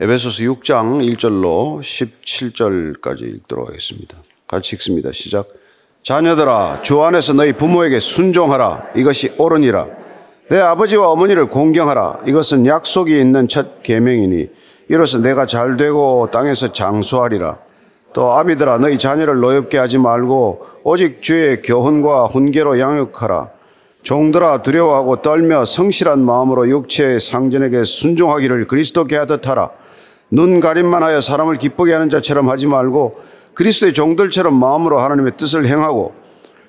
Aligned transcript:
에베소서 0.00 0.42
6장 0.42 1.00
1절로 1.14 1.80
17절까지 1.80 3.22
읽도록 3.22 3.68
하겠습니다. 3.68 4.18
같이 4.46 4.76
읽습니다. 4.76 5.10
시작. 5.12 5.46
자녀들아 6.02 6.82
주 6.82 7.02
안에서 7.02 7.32
너희 7.32 7.52
부모에게 7.52 8.00
순종하라 8.00 8.90
이것이 8.94 9.32
옳으니라 9.38 9.86
내 10.50 10.58
아버지와 10.58 11.08
어머니를 11.10 11.48
공경하라 11.48 12.20
이것은 12.26 12.66
약속이 12.66 13.18
있는 13.18 13.48
첫 13.48 13.82
계명이니 13.82 14.48
이로써 14.88 15.18
내가 15.18 15.46
잘 15.46 15.76
되고 15.76 16.28
땅에서 16.30 16.72
장수하리라 16.72 17.58
또 18.12 18.32
아비들아 18.32 18.78
너희 18.78 18.98
자녀를 18.98 19.40
노엽게 19.40 19.78
하지 19.78 19.98
말고 19.98 20.66
오직 20.84 21.22
주의 21.22 21.62
교훈과 21.62 22.26
훈계로 22.26 22.78
양육하라 22.78 23.56
종들아 24.06 24.62
두려워하고 24.62 25.20
떨며 25.20 25.64
성실한 25.64 26.24
마음으로 26.24 26.68
육체의 26.68 27.18
상전에게 27.18 27.82
순종하기를 27.82 28.68
그리스도께 28.68 29.16
하듯 29.16 29.48
하라. 29.48 29.70
눈 30.30 30.60
가림만 30.60 31.02
하여 31.02 31.20
사람을 31.20 31.58
기쁘게 31.58 31.92
하는 31.92 32.10
자처럼 32.10 32.48
하지 32.48 32.66
말고 32.66 33.20
그리스도의 33.54 33.94
종들처럼 33.94 34.54
마음으로 34.54 34.98
하나님의 34.98 35.32
뜻을 35.36 35.66
행하고 35.66 36.14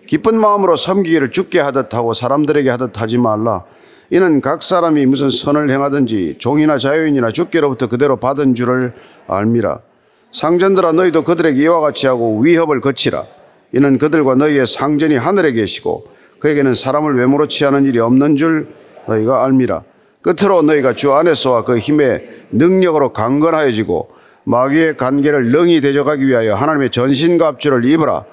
기쁜 0.08 0.40
마음으로 0.40 0.76
섬기기를 0.76 1.32
죽게 1.32 1.60
하듯 1.60 1.94
하고 1.94 2.14
사람들에게 2.14 2.70
하듯 2.70 3.00
하지 3.02 3.18
말라. 3.18 3.66
이는 4.10 4.40
각 4.40 4.64
사람이 4.64 5.06
무슨 5.06 5.30
선을 5.30 5.70
행하든지 5.70 6.38
종이나 6.40 6.78
자유인이나 6.78 7.32
주께로부터 7.32 7.88
그대로 7.88 8.16
받은 8.16 8.56
줄을 8.56 8.94
알미라. 9.28 9.82
상전들아 10.32 10.94
너희도 10.94 11.24
그들에게 11.24 11.62
이와 11.62 11.82
같이 11.82 12.08
하고 12.08 12.40
위협을 12.40 12.80
거치라. 12.80 13.26
이는 13.74 13.98
그들과 13.98 14.36
너희의 14.36 14.66
상전이 14.66 15.18
하늘에 15.18 15.52
계시고 15.52 16.06
그에게는 16.40 16.74
사람을 16.74 17.18
외모로 17.18 17.48
취하는 17.48 17.84
일이 17.84 18.00
없는 18.00 18.38
줄 18.38 18.70
너희가 19.08 19.44
알미라. 19.44 19.84
끝으로 20.28 20.62
너희가 20.62 20.92
주 20.92 21.14
안에서와 21.14 21.64
그 21.64 21.78
힘의 21.78 22.28
능력으로 22.52 23.14
강건하여지고 23.14 24.10
마귀의 24.44 24.98
관계를 24.98 25.52
능히 25.52 25.80
대적하기 25.80 26.28
위하여 26.28 26.54
하나님의 26.54 26.90
전신갑주를 26.90 27.86
입으라. 27.86 28.26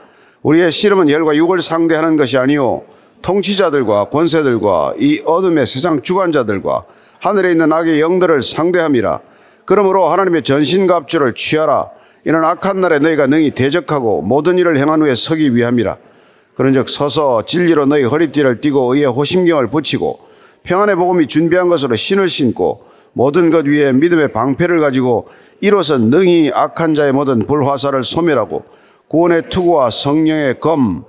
우리의 0.42 0.72
씨름은 0.72 1.08
혈과 1.08 1.36
육을 1.36 1.60
상대하는 1.60 2.16
것이 2.16 2.36
아니요 2.36 2.82
통치자들과 3.22 4.06
권세들과 4.06 4.94
이 4.98 5.22
어둠의 5.24 5.68
세상 5.68 6.02
주관자들과 6.02 6.84
하늘에 7.20 7.52
있는 7.52 7.72
악의 7.72 8.00
영들을 8.00 8.42
상대함이라. 8.42 9.20
그러므로 9.64 10.08
하나님의 10.08 10.42
전신갑주를 10.42 11.34
취하라. 11.34 11.90
이는 12.26 12.42
악한 12.42 12.80
날에 12.80 12.98
너희가 12.98 13.28
능히 13.28 13.52
대적하고 13.52 14.22
모든 14.22 14.58
일을 14.58 14.78
행한 14.78 15.00
후에 15.00 15.14
서기 15.14 15.54
위함이라. 15.54 15.96
그런즉 16.56 16.88
서서 16.88 17.44
진리로 17.46 17.86
너희 17.86 18.02
허리띠를 18.02 18.60
띠고 18.60 18.94
의의 18.94 19.06
호심경을 19.06 19.68
붙이고 19.68 20.23
평안의 20.64 20.96
복음이 20.96 21.26
준비한 21.28 21.68
것으로 21.68 21.94
신을 21.94 22.28
신고 22.28 22.86
모든 23.12 23.50
것 23.50 23.64
위에 23.66 23.92
믿음의 23.92 24.32
방패를 24.32 24.80
가지고 24.80 25.28
이로써 25.60 25.96
능히 25.98 26.50
악한 26.52 26.94
자의 26.94 27.12
모든 27.12 27.38
불화살을 27.38 28.02
소멸하고 28.02 28.64
구원의 29.08 29.48
투구와 29.50 29.90
성령의 29.90 30.60
검 30.60 31.04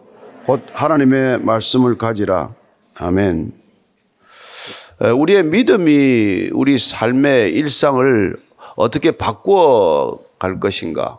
곧 0.46 0.62
하나님의 0.72 1.40
말씀을 1.40 1.98
가지라. 1.98 2.54
아멘. 3.00 3.52
우리의 5.16 5.44
믿음이 5.44 6.52
우리 6.54 6.78
삶의 6.78 7.52
일상을 7.52 8.38
어떻게 8.76 9.10
바꾸어 9.12 10.20
갈 10.38 10.60
것인가? 10.60 11.18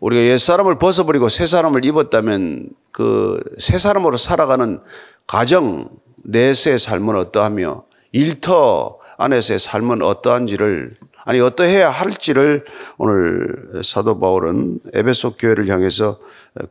우리가 0.00 0.20
옛 0.22 0.38
사람을 0.38 0.78
벗어버리고 0.78 1.28
새 1.28 1.46
사람을 1.46 1.84
입었다면 1.84 2.70
그 2.90 3.40
새 3.58 3.78
사람으로 3.78 4.16
살아가는 4.16 4.80
가정 5.28 5.88
내세의 6.26 6.78
삶은 6.78 7.16
어떠하며 7.16 7.84
일터 8.12 8.98
안에서의 9.18 9.58
삶은 9.58 10.02
어떠한지를 10.02 10.96
아니 11.24 11.40
어떠해야 11.40 11.90
할지를 11.90 12.64
오늘 12.98 13.82
사도 13.82 14.20
바울은 14.20 14.80
에베소 14.94 15.36
교회를 15.36 15.68
향해서 15.68 16.20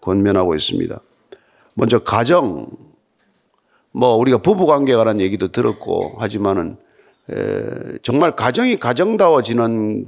권면하고 0.01 0.55
있습니다. 0.55 0.99
먼저 1.73 1.99
가정 1.99 2.67
뭐 3.91 4.15
우리가 4.15 4.39
부부 4.39 4.65
관계에 4.65 4.95
관한 4.95 5.19
얘기도 5.19 5.51
들었고 5.51 6.15
하지만은 6.19 6.77
정말 8.03 8.35
가정이 8.35 8.77
가정다워지는 8.77 10.05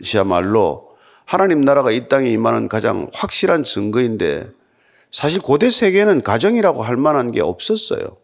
것이야말로 0.00 0.90
하나님 1.24 1.62
나라가 1.62 1.90
이 1.90 2.08
땅에 2.08 2.28
임하는 2.30 2.68
가장 2.68 3.08
확실한 3.12 3.64
증거인데 3.64 4.50
사실 5.10 5.40
고대 5.40 5.70
세계에는 5.70 6.22
가정이라고 6.22 6.82
할 6.82 6.96
만한 6.96 7.32
게 7.32 7.40
없었어요. 7.40 8.18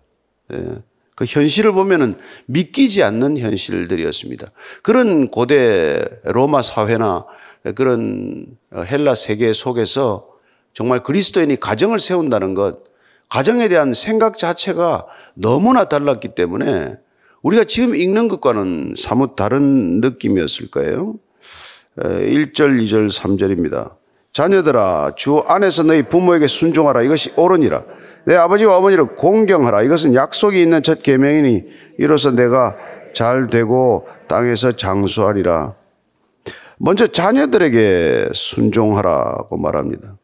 예. 0.52 0.78
그 1.20 1.26
현실을 1.28 1.72
보면은 1.72 2.16
믿기지 2.46 3.02
않는 3.02 3.36
현실들이었습니다. 3.36 4.52
그런 4.82 5.28
고대 5.28 6.02
로마 6.24 6.62
사회나 6.62 7.26
그런 7.74 8.46
헬라 8.74 9.14
세계 9.14 9.52
속에서 9.52 10.28
정말 10.72 11.02
그리스도인이 11.02 11.60
가정을 11.60 12.00
세운다는 12.00 12.54
것, 12.54 12.84
가정에 13.28 13.68
대한 13.68 13.92
생각 13.92 14.38
자체가 14.38 15.06
너무나 15.34 15.84
달랐기 15.84 16.28
때문에 16.28 16.96
우리가 17.42 17.64
지금 17.64 17.94
읽는 17.94 18.28
것과는 18.28 18.94
사뭇 18.96 19.36
다른 19.36 20.00
느낌이었을 20.00 20.70
거예요. 20.70 21.16
1절, 21.98 22.82
2절, 22.82 23.12
3절입니다. 23.12 23.96
자녀들아 24.32 25.12
주 25.16 25.38
안에서 25.46 25.82
너희 25.82 26.02
부모에게 26.04 26.46
순종하라 26.46 27.02
이것이 27.02 27.32
옳으니라 27.36 27.84
내 28.24 28.36
아버지와 28.36 28.76
어머니를 28.76 29.16
공경하라. 29.16 29.82
이것은 29.82 30.14
약속이 30.14 30.60
있는 30.60 30.82
첫 30.82 31.02
계명이니 31.02 31.64
이로써 31.98 32.30
내가 32.30 32.76
잘 33.12 33.46
되고 33.46 34.06
땅에서 34.28 34.72
장수하리라. 34.76 35.74
먼저 36.78 37.06
자녀들에게 37.06 38.30
순종하라고 38.34 39.56
말합니다. 39.56 40.16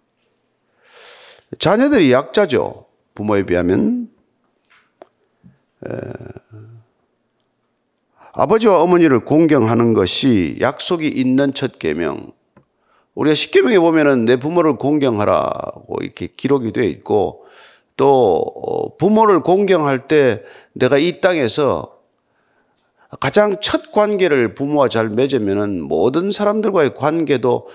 자녀들이 1.59 2.13
약자죠. 2.13 2.87
부모에 3.15 3.45
비하면. 3.45 4.09
아버지와 8.33 8.83
어머니를 8.83 9.21
공경하는 9.25 9.95
것이 9.95 10.59
약속이 10.61 11.09
있는 11.09 11.53
첫 11.55 11.79
계명. 11.79 12.33
우리가 13.15 13.35
십계명에 13.35 13.79
보면은 13.79 14.27
내 14.27 14.37
부모를 14.37 14.77
공경하라고 14.77 15.97
이렇게 16.03 16.27
기록이 16.27 16.73
되어 16.73 16.85
있고 16.85 17.46
또 17.97 18.43
어, 18.55 18.97
부모를 18.97 19.41
공경할 19.41 20.07
때 20.07 20.43
내가 20.73 20.99
이 20.99 21.21
땅에서 21.21 21.99
가장 23.21 23.57
첫 23.61 23.93
관계를 23.93 24.55
부모와 24.55 24.89
잘 24.89 25.09
맺으면은 25.09 25.81
모든 25.83 26.31
사람들과의 26.33 26.95
관계도 26.95 27.69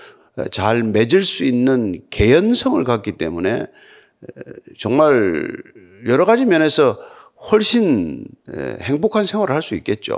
잘 0.50 0.82
맺을 0.82 1.22
수 1.22 1.44
있는 1.44 2.00
개연성을 2.10 2.82
갖기 2.84 3.12
때문에 3.12 3.66
정말 4.78 5.48
여러 6.06 6.24
가지 6.24 6.44
면에서 6.44 6.98
훨씬 7.50 8.24
행복한 8.80 9.26
생활을 9.26 9.54
할 9.54 9.62
수 9.62 9.74
있겠죠. 9.74 10.16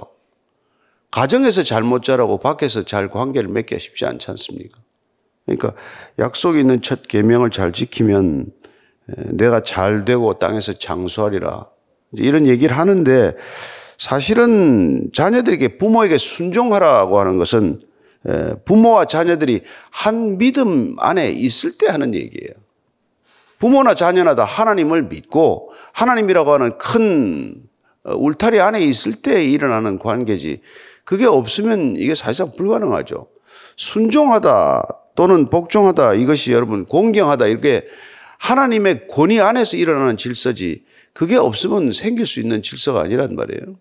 가정에서 1.10 1.62
잘 1.62 1.84
못 1.84 2.02
자라고 2.02 2.38
밖에서 2.38 2.84
잘 2.84 3.08
관계를 3.08 3.48
맺기가 3.48 3.78
쉽지 3.78 4.04
않지 4.04 4.30
않습니까? 4.32 4.80
그러니까 5.46 5.74
약속이 6.18 6.60
있는 6.60 6.82
첫 6.82 7.06
계명을 7.06 7.50
잘 7.50 7.72
지키면 7.72 8.52
내가 9.06 9.60
잘 9.60 10.04
되고 10.04 10.34
땅에서 10.34 10.74
장수하리라. 10.74 11.66
이런 12.12 12.46
얘기를 12.46 12.76
하는데 12.76 13.34
사실은 13.98 15.10
자녀들에게 15.12 15.78
부모에게 15.78 16.18
순종하라고 16.18 17.18
하는 17.18 17.38
것은 17.38 17.80
부모와 18.64 19.04
자녀들이 19.04 19.62
한 19.90 20.38
믿음 20.38 20.96
안에 20.98 21.30
있을 21.30 21.72
때 21.78 21.88
하는 21.88 22.14
얘기예요. 22.14 22.54
부모나 23.58 23.94
자녀나 23.94 24.34
다 24.34 24.44
하나님을 24.44 25.04
믿고 25.04 25.72
하나님이라고 25.92 26.52
하는 26.52 26.78
큰 26.78 27.62
울타리 28.04 28.60
안에 28.60 28.80
있을 28.80 29.22
때 29.22 29.44
일어나는 29.44 29.98
관계지 29.98 30.60
그게 31.04 31.26
없으면 31.26 31.96
이게 31.96 32.14
사실상 32.14 32.52
불가능하죠. 32.56 33.26
순종하다 33.76 34.86
또는 35.16 35.48
복종하다 35.48 36.14
이것이 36.14 36.52
여러분 36.52 36.84
공경하다 36.86 37.46
이렇게 37.46 37.86
하나님의 38.38 39.08
권위 39.08 39.40
안에서 39.40 39.76
일어나는 39.76 40.16
질서지 40.16 40.84
그게 41.12 41.36
없으면 41.36 41.92
생길 41.92 42.26
수 42.26 42.40
있는 42.40 42.62
질서가 42.62 43.00
아니란 43.00 43.36
말이에요. 43.36 43.78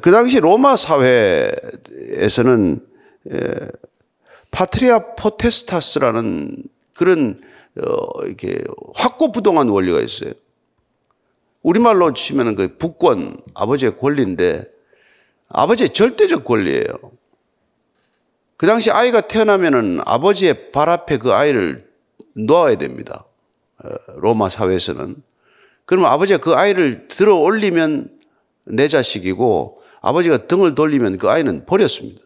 그 0.00 0.10
당시 0.12 0.38
로마 0.38 0.76
사회에서는 0.76 2.28
patria 4.50 5.14
potestas라는 5.16 6.64
그런 6.94 7.40
어, 7.80 8.24
이렇게 8.24 8.64
확고부동한 8.94 9.68
원리가 9.68 10.00
있어요. 10.00 10.32
우리말로 11.62 12.12
치면 12.12 12.56
그 12.56 12.76
부권 12.76 13.40
아버지의 13.54 13.96
권리인데 13.98 14.64
아버지의 15.48 15.90
절대적 15.90 16.44
권리예요. 16.44 16.86
그 18.56 18.66
당시 18.66 18.90
아이가 18.90 19.20
태어나면은 19.20 20.00
아버지의 20.04 20.72
발 20.72 20.88
앞에 20.88 21.18
그 21.18 21.32
아이를 21.32 21.87
놓아야 22.34 22.76
됩니다. 22.76 23.24
어, 23.82 23.88
로마 24.16 24.48
사회에서는. 24.48 25.16
그러면 25.84 26.10
아버지가 26.12 26.38
그 26.38 26.54
아이를 26.54 27.08
들어 27.08 27.36
올리면 27.36 28.18
내 28.64 28.88
자식이고 28.88 29.82
아버지가 30.00 30.46
등을 30.46 30.74
돌리면 30.74 31.18
그 31.18 31.28
아이는 31.28 31.66
버렸습니다. 31.66 32.22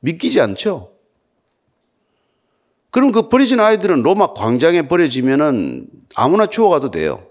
믿기지 0.00 0.40
않죠? 0.40 0.92
그럼 2.90 3.12
그 3.12 3.28
버려진 3.28 3.60
아이들은 3.60 4.02
로마 4.02 4.32
광장에 4.32 4.88
버려지면은 4.88 5.88
아무나 6.16 6.46
주워가도 6.46 6.90
돼요. 6.90 7.26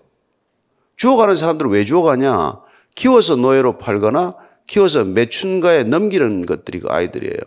주워가는 0.96 1.36
사람들은 1.36 1.72
왜 1.72 1.86
주워가냐? 1.86 2.62
키워서 2.96 3.36
노예로 3.36 3.78
팔거나 3.78 4.36
키워서 4.68 5.04
매춘가에 5.04 5.84
넘기는 5.84 6.46
것들이 6.46 6.80
그 6.80 6.90
아이들이에요. 6.90 7.40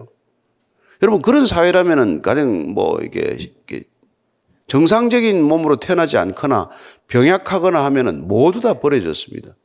여러분 1.03 1.23
그런 1.23 1.47
사회라면은 1.47 2.23
가령 2.23 2.73
뭐 2.73 2.99
이게, 3.03 3.39
이게 3.39 3.85
정상적인 4.67 5.43
몸으로 5.43 5.77
태어나지 5.77 6.17
않거나 6.19 6.71
병약하거나 7.09 7.85
하면은 7.85 8.27
모두 8.27 8.61
다 8.61 8.75
버려졌습니다. 8.75 9.57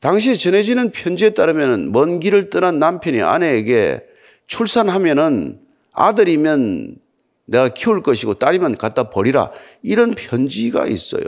당시에 0.00 0.34
전해지는 0.34 0.90
편지에 0.90 1.30
따르면 1.30 1.92
먼 1.92 2.20
길을 2.20 2.50
떠난 2.50 2.78
남편이 2.78 3.22
아내에게 3.22 4.04
출산하면은 4.46 5.60
아들이면 5.92 6.98
내가 7.46 7.68
키울 7.68 8.02
것이고 8.02 8.34
딸이면 8.34 8.76
갖다 8.76 9.10
버리라. 9.10 9.50
이런 9.82 10.10
편지가 10.10 10.86
있어요. 10.86 11.24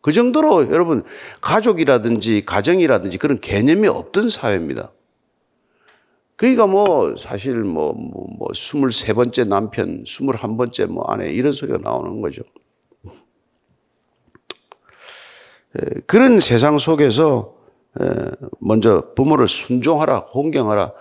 그 0.00 0.12
정도로 0.12 0.70
여러분 0.70 1.02
가족이라든지 1.40 2.44
가정이라든지 2.44 3.18
그런 3.18 3.40
개념이 3.40 3.88
없던 3.88 4.30
사회입니다. 4.30 4.92
그러니까 6.38 6.68
뭐 6.68 7.16
사실 7.16 7.56
뭐, 7.64 7.92
뭐, 7.92 8.28
뭐 8.38 8.48
23번째 8.50 9.48
남편, 9.48 10.04
21번째 10.04 10.86
뭐 10.86 11.04
아내 11.08 11.32
이런 11.32 11.52
소리가 11.52 11.78
나오는 11.78 12.20
거죠. 12.20 12.42
그런 16.06 16.40
세상 16.40 16.78
속에서 16.78 17.56
먼저 18.60 19.12
부모를 19.16 19.48
순종하라, 19.48 20.18
홍경하라. 20.32 20.92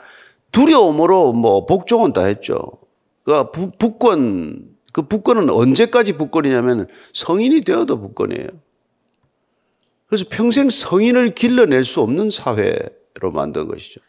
두려움으로 0.52 1.34
뭐 1.34 1.68
복종은 1.68 2.14
다 2.14 2.24
했죠. 2.24 2.58
그 3.24 3.52
북권, 3.52 4.76
그 4.92 5.04
북권은 5.04 5.52
언제까지 5.52 6.14
북권이냐면 6.14 6.88
성인이 7.14 7.62
되어도 7.62 8.00
북권이에요. 8.00 8.48
그래서 10.08 10.26
평생 10.32 10.72
성인을 10.72 11.30
길러낼 11.30 11.84
수 11.84 12.02
없는 12.02 12.32
사회로 12.32 13.32
만든 13.32 13.68
것이죠. 13.68 14.02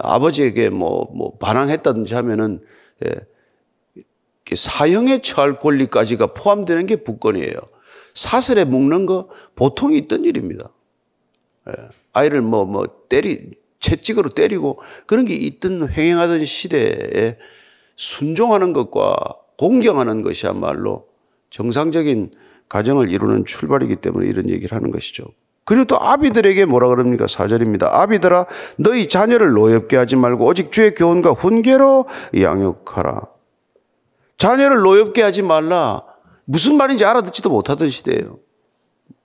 아버지에게 0.00 0.70
뭐, 0.70 1.10
뭐 1.14 1.36
반항했다든지 1.38 2.14
하면은 2.14 2.60
예, 3.04 4.54
사형에 4.54 5.20
처할 5.22 5.58
권리까지가 5.58 6.34
포함되는 6.34 6.86
게 6.86 6.96
북권이에요. 6.96 7.54
사슬에 8.14 8.64
묶는 8.64 9.06
거 9.06 9.28
보통 9.54 9.92
있던 9.92 10.24
일입니다. 10.24 10.70
예, 11.68 11.88
아이를 12.12 12.40
뭐, 12.40 12.64
뭐 12.64 12.86
때리, 13.08 13.50
채찍으로 13.80 14.30
때리고 14.30 14.80
그런 15.06 15.24
게 15.24 15.34
있던 15.34 15.90
횡행하던 15.90 16.44
시대에 16.44 17.36
순종하는 17.96 18.72
것과 18.72 19.14
공경하는 19.56 20.22
것이야말로 20.22 21.08
정상적인 21.50 22.32
가정을 22.68 23.10
이루는 23.10 23.44
출발이기 23.44 23.96
때문에 23.96 24.28
이런 24.28 24.48
얘기를 24.50 24.76
하는 24.76 24.90
것이죠. 24.90 25.24
그리고 25.68 25.84
또 25.84 26.00
아비들에게 26.00 26.64
뭐라 26.64 26.88
그럽니까? 26.88 27.26
사절입니다. 27.26 27.90
아비들아 28.00 28.46
너희 28.78 29.06
자녀를 29.06 29.50
노엽게 29.50 29.98
하지 29.98 30.16
말고 30.16 30.46
오직 30.46 30.72
주의 30.72 30.94
교훈과 30.94 31.32
훈계로 31.32 32.06
양육하라. 32.40 33.20
자녀를 34.38 34.78
노엽게 34.78 35.20
하지 35.20 35.42
말라. 35.42 36.04
무슨 36.46 36.78
말인지 36.78 37.04
알아듣지도 37.04 37.50
못하던 37.50 37.90
시대예요. 37.90 38.38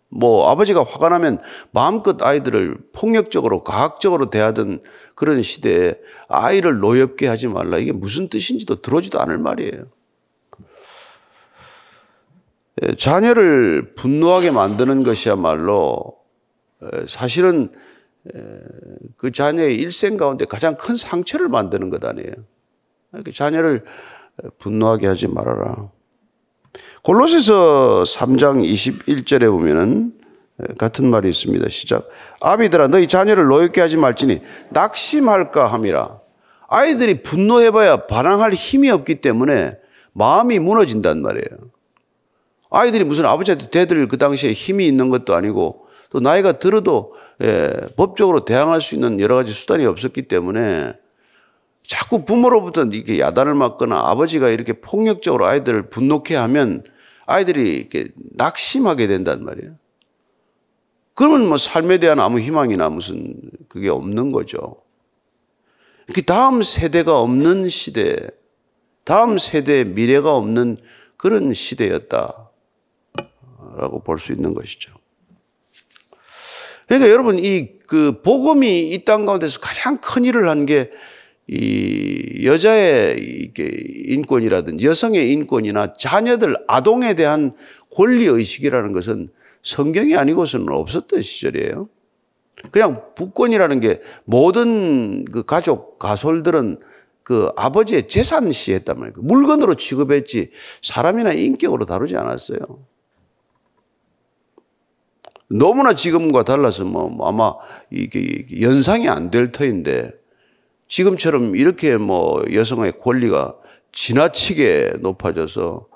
뭐 0.09 0.49
아버지가 0.49 0.83
화가 0.83 1.07
나면 1.07 1.39
마음껏 1.71 2.21
아이들을 2.21 2.77
폭력적으로 2.91 3.63
과학적으로 3.63 4.29
대하던 4.29 4.81
그런 5.15 5.41
시대에 5.41 5.95
아이를 6.27 6.79
노엽게 6.79 7.25
하지 7.25 7.47
말라. 7.47 7.77
이게 7.77 7.93
무슨 7.93 8.27
뜻인지도 8.27 8.81
들어오지도 8.81 9.21
않을 9.21 9.37
말이에요. 9.37 9.85
예, 12.81 12.95
자녀를 12.95 13.93
분노하게 13.95 14.51
만드는 14.51 15.03
것이야말로 15.03 16.21
사실은 17.07 17.71
그 19.17 19.31
자녀의 19.31 19.75
일생 19.75 20.17
가운데 20.17 20.45
가장 20.45 20.75
큰 20.77 20.95
상처를 20.95 21.49
만드는 21.49 21.89
것 21.89 22.03
아니에요. 22.03 22.31
자녀를 23.33 23.83
분노하게 24.59 25.07
하지 25.07 25.27
말아라. 25.27 25.89
골로새서 27.03 28.03
3장 28.03 28.63
21절에 28.63 29.51
보면은 29.51 30.13
같은 30.77 31.09
말이 31.09 31.29
있습니다. 31.29 31.67
시작. 31.69 32.07
아비들아 32.39 32.87
너희 32.87 33.07
자녀를 33.07 33.45
노엽게 33.45 33.81
하지 33.81 33.97
말지니 33.97 34.41
낙심할까 34.69 35.67
함이라. 35.67 36.19
아이들이 36.69 37.21
분노해봐야 37.21 38.07
반항할 38.07 38.53
힘이 38.53 38.89
없기 38.89 39.21
때문에 39.21 39.77
마음이 40.13 40.59
무너진단 40.59 41.21
말이에요. 41.21 41.71
아이들이 42.69 43.03
무슨 43.03 43.25
아버지한테 43.25 43.69
대들 43.69 44.07
그 44.07 44.17
당시에 44.17 44.53
힘이 44.53 44.87
있는 44.87 45.09
것도 45.09 45.35
아니고 45.35 45.82
또 46.13 46.19
나이가 46.19 46.59
들어도 46.59 47.15
예, 47.41 47.71
법적으로 47.97 48.45
대항할 48.45 48.81
수 48.81 48.93
있는 48.93 49.19
여러 49.19 49.33
가지 49.33 49.51
수단이 49.51 49.83
없었기 49.87 50.27
때문에 50.27 50.93
자꾸 51.87 52.23
부모로부터 52.23 52.83
이렇게 52.83 53.19
야단을 53.19 53.55
맞거나 53.55 53.99
아버지가 53.99 54.49
이렇게 54.49 54.73
폭력적으로 54.73 55.47
아이들을 55.47 55.89
분노케 55.89 56.35
하면 56.35 56.83
아이들이 57.25 57.77
이렇게 57.77 58.09
낙심하게 58.35 59.07
된단 59.07 59.43
말이에요. 59.43 59.75
그러면 61.15 61.47
뭐 61.47 61.57
삶에 61.57 61.97
대한 61.97 62.19
아무 62.19 62.39
희망이나 62.39 62.89
무슨 62.89 63.33
그게 63.67 63.89
없는 63.89 64.31
거죠. 64.31 64.83
그 66.13 66.21
다음 66.21 66.61
세대가 66.61 67.19
없는 67.19 67.69
시대, 67.69 68.17
다음 69.03 69.39
세대의 69.39 69.85
미래가 69.85 70.35
없는 70.35 70.77
그런 71.17 71.55
시대였다. 71.55 72.51
라고 73.77 74.03
볼 74.03 74.19
수 74.19 74.31
있는 74.31 74.53
것이죠. 74.53 74.93
그러니까 76.97 77.11
여러분 77.11 77.39
이 77.39 77.73
그 77.85 78.21
복음이 78.23 78.91
이 78.91 79.05
땅 79.05 79.25
가운데서 79.25 79.59
가장 79.59 79.97
큰 79.97 80.25
일을 80.25 80.49
한 80.49 80.65
게 80.65 80.89
이 81.47 82.45
여자의 82.45 83.19
이게 83.19 83.69
인권이라든지 84.05 84.87
여성의 84.87 85.29
인권이나 85.31 85.93
자녀들 85.99 86.55
아동에 86.67 87.15
대한 87.15 87.53
권리 87.93 88.25
의식이라는 88.27 88.93
것은 88.93 89.29
성경이 89.61 90.15
아니고서는 90.15 90.69
없었던 90.69 91.21
시절이에요. 91.21 91.89
그냥 92.71 93.03
북권이라는 93.15 93.79
게 93.81 93.99
모든 94.23 95.25
그 95.25 95.43
가족 95.43 95.99
가솔들은 95.99 96.79
그 97.23 97.49
아버지의 97.57 98.07
재산 98.07 98.49
시했단 98.51 98.97
말이에요. 98.97 99.15
물건으로 99.17 99.75
취급했지 99.75 100.51
사람이나 100.81 101.33
인격으로 101.33 101.85
다루지 101.85 102.15
않았어요. 102.15 102.59
너무나 105.57 105.93
지금과 105.95 106.43
달라서 106.43 106.85
뭐, 106.85 107.09
뭐 107.09 107.27
아마 107.27 107.53
이게 107.91 108.45
연상이 108.61 109.07
안 109.09 109.31
될 109.31 109.51
터인데 109.51 110.11
지금처럼 110.87 111.55
이렇게 111.55 111.97
뭐 111.97 112.43
여성의 112.53 112.93
권리가 113.01 113.55
지나치게 113.91 114.95
높아져서 115.01 115.87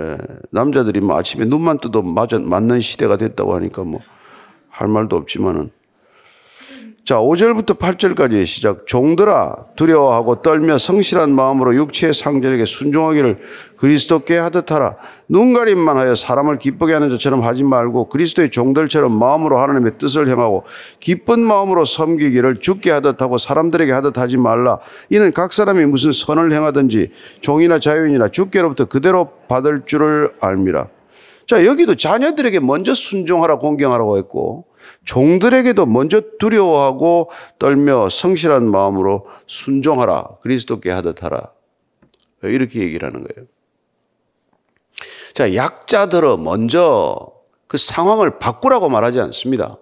예, 0.00 0.18
남자들이 0.50 1.00
뭐 1.00 1.16
아침에 1.18 1.44
눈만 1.44 1.78
떠도 1.78 2.02
맞아, 2.02 2.38
맞는 2.38 2.80
시대가 2.80 3.16
됐다고 3.16 3.54
하니까 3.54 3.84
뭐 3.84 4.00
할 4.72 4.88
말도 4.88 5.16
없지만은 5.16 5.70
자, 7.04 7.16
5절부터 7.16 7.80
8절까지의 7.80 8.46
시작. 8.46 8.86
종들아, 8.86 9.56
두려워하고 9.74 10.40
떨며 10.40 10.78
성실한 10.78 11.32
마음으로 11.32 11.74
육체의 11.74 12.14
상전에게 12.14 12.64
순종하기를 12.64 13.40
그리스도께 13.76 14.38
하듯 14.38 14.70
하라. 14.70 14.94
눈가림만 15.28 15.96
하여 15.96 16.14
사람을 16.14 16.60
기쁘게 16.60 16.92
하는 16.92 17.08
것처럼 17.08 17.42
하지 17.42 17.64
말고 17.64 18.08
그리스도의 18.08 18.52
종들처럼 18.52 19.18
마음으로 19.18 19.58
하나님의 19.58 19.98
뜻을 19.98 20.28
향하고 20.28 20.62
기쁜 21.00 21.40
마음으로 21.40 21.84
섬기기를 21.84 22.60
죽게 22.60 22.92
하듯 22.92 23.20
하고 23.20 23.36
사람들에게 23.36 23.90
하듯 23.90 24.16
하지 24.18 24.36
말라. 24.36 24.78
이는 25.10 25.32
각 25.32 25.52
사람이 25.52 25.84
무슨 25.86 26.12
선을 26.12 26.52
행하든지 26.52 27.10
종이나 27.40 27.80
자유인이나 27.80 28.28
주께로부터 28.28 28.84
그대로 28.84 29.30
받을 29.48 29.82
줄을 29.86 30.34
알미라. 30.40 30.86
자, 31.48 31.66
여기도 31.66 31.96
자녀들에게 31.96 32.60
먼저 32.60 32.94
순종하라, 32.94 33.58
공경하라고 33.58 34.18
했고, 34.18 34.66
종들에게도 35.04 35.86
먼저 35.86 36.22
두려워하고 36.38 37.30
떨며 37.58 38.08
성실한 38.08 38.70
마음으로 38.70 39.26
순종하라. 39.46 40.38
그리스도께 40.42 40.90
하듯 40.90 41.22
하라. 41.22 41.52
이렇게 42.42 42.80
얘기를 42.80 43.06
하는 43.06 43.26
거예요. 43.26 43.46
자, 45.34 45.54
약자들은 45.54 46.42
먼저 46.42 47.32
그 47.66 47.78
상황을 47.78 48.38
바꾸라고 48.38 48.88
말하지 48.88 49.20
않습니다. 49.20 49.78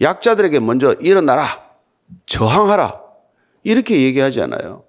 약자들에게 0.00 0.60
먼저 0.60 0.92
일어나라. 0.94 1.70
저항하라. 2.26 3.00
이렇게 3.62 4.02
얘기하지 4.02 4.42
않아요. 4.42 4.84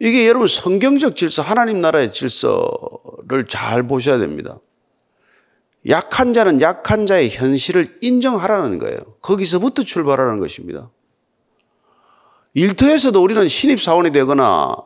이게 0.00 0.26
여러분 0.26 0.48
성경적 0.48 1.14
질서, 1.14 1.42
하나님 1.42 1.80
나라의 1.80 2.12
질서를 2.12 3.46
잘 3.48 3.86
보셔야 3.86 4.18
됩니다. 4.18 4.58
약한 5.88 6.32
자는 6.32 6.60
약한 6.60 7.06
자의 7.06 7.28
현실을 7.28 7.98
인정하라는 8.00 8.78
거예요. 8.78 8.98
거기서부터 9.20 9.82
출발하는 9.82 10.38
것입니다. 10.38 10.90
일터에서도 12.54 13.20
우리는 13.20 13.48
신입사원이 13.48 14.12
되거나 14.12 14.76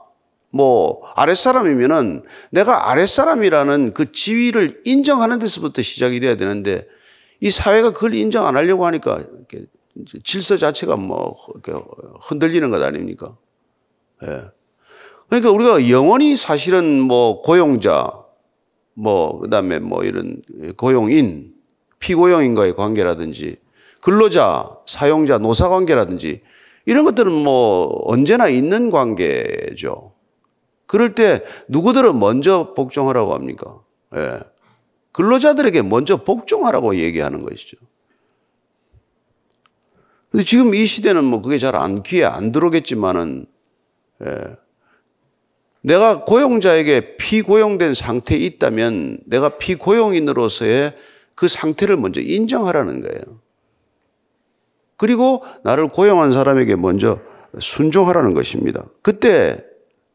뭐 0.50 1.03
아랫사람이면은 1.15 2.23
내가 2.50 2.91
아랫사람이라는 2.91 3.93
그 3.93 4.12
지위를 4.12 4.81
인정하는 4.85 5.38
데서부터 5.38 5.83
시작이 5.83 6.21
돼야 6.21 6.37
되는데 6.37 6.87
이 7.41 7.50
사회가 7.50 7.91
그걸 7.91 8.15
인정 8.15 8.47
안 8.47 8.57
하려고 8.57 8.87
하니까 8.87 9.23
질서 10.25 10.57
자체가 10.57 10.97
뭐 10.97 11.37
흔들리는 12.23 12.71
것 12.71 12.83
아닙니까? 12.83 13.37
예. 14.23 14.45
그러니까 15.29 15.50
우리가 15.50 15.91
영원히 15.91 16.37
사실은 16.37 17.00
뭐 17.00 17.43
고용자, 17.43 18.25
뭐 18.97 19.38
그다음에 19.41 19.79
뭐 19.79 20.05
이런 20.05 20.43
고용인, 20.76 21.55
피고용인과의 21.99 22.75
관계라든지 22.75 23.57
근로자, 24.00 24.71
사용자, 24.87 25.38
노사 25.38 25.69
관계라든지 25.69 26.41
이런 26.87 27.05
것들은 27.05 27.31
뭐 27.31 28.03
언제나 28.07 28.49
있는 28.49 28.91
관계죠. 28.91 30.12
그럴 30.87 31.15
때 31.15 31.43
누구들은 31.69 32.19
먼저 32.19 32.73
복종하라고 32.75 33.35
합니까? 33.35 33.81
예. 34.15 34.41
근로자들에게 35.12 35.83
먼저 35.83 36.19
복종하라고 36.23 36.97
얘기하는 36.97 37.43
것이죠. 37.43 37.76
근데 40.31 40.45
지금 40.45 40.75
이 40.75 40.87
시대는 40.87 41.25
뭐 41.25 41.43
그게 41.43 41.59
잘 41.59 41.75
안 41.75 42.03
귀에 42.03 42.25
안 42.25 42.53
들어오겠지만은 42.53 43.47
예. 44.25 44.57
내가 45.87 46.25
고용자에게 46.25 47.16
피고용된 47.16 47.95
상태에 47.95 48.38
있다면 48.38 49.19
내가 49.25 49.50
피고용인으로서의 49.50 50.97
그 51.37 51.47
상태를 51.47 51.97
먼저 51.97 52.21
인정하라는 52.21 53.02
거예요. 53.02 53.40
그리고 54.97 55.45
나를 55.62 55.87
고용한 55.87 56.33
사람에게 56.33 56.75
먼저 56.75 57.21
순종하라는 57.61 58.35
것입니다. 58.35 58.85
그때 59.00 59.62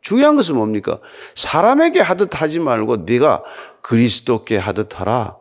중요한 0.01 0.35
것은 0.35 0.57
뭡니까? 0.57 0.99
사람에게 1.35 2.01
하듯 2.01 2.41
하지 2.41 2.59
말고 2.59 3.05
네가 3.05 3.43
그리스도께 3.81 4.57
하듯 4.57 4.99
하라. 4.99 5.37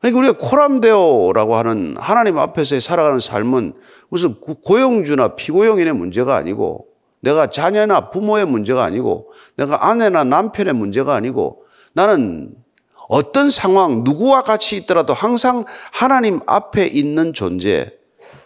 그러니까 0.00 0.18
우리가 0.18 0.36
코람데오라고 0.46 1.56
하는 1.56 1.96
하나님 1.96 2.36
앞에서 2.36 2.78
살아가는 2.80 3.18
삶은 3.18 3.72
무슨 4.10 4.34
고용주나 4.34 5.36
피고용인의 5.36 5.94
문제가 5.94 6.36
아니고 6.36 6.89
내가 7.20 7.48
자녀나 7.48 8.10
부모의 8.10 8.46
문제가 8.46 8.84
아니고 8.84 9.32
내가 9.56 9.88
아내나 9.88 10.24
남편의 10.24 10.74
문제가 10.74 11.14
아니고 11.14 11.64
나는 11.92 12.54
어떤 13.08 13.50
상황, 13.50 14.04
누구와 14.04 14.42
같이 14.42 14.76
있더라도 14.76 15.14
항상 15.14 15.64
하나님 15.90 16.38
앞에 16.46 16.86
있는 16.86 17.32
존재. 17.32 17.92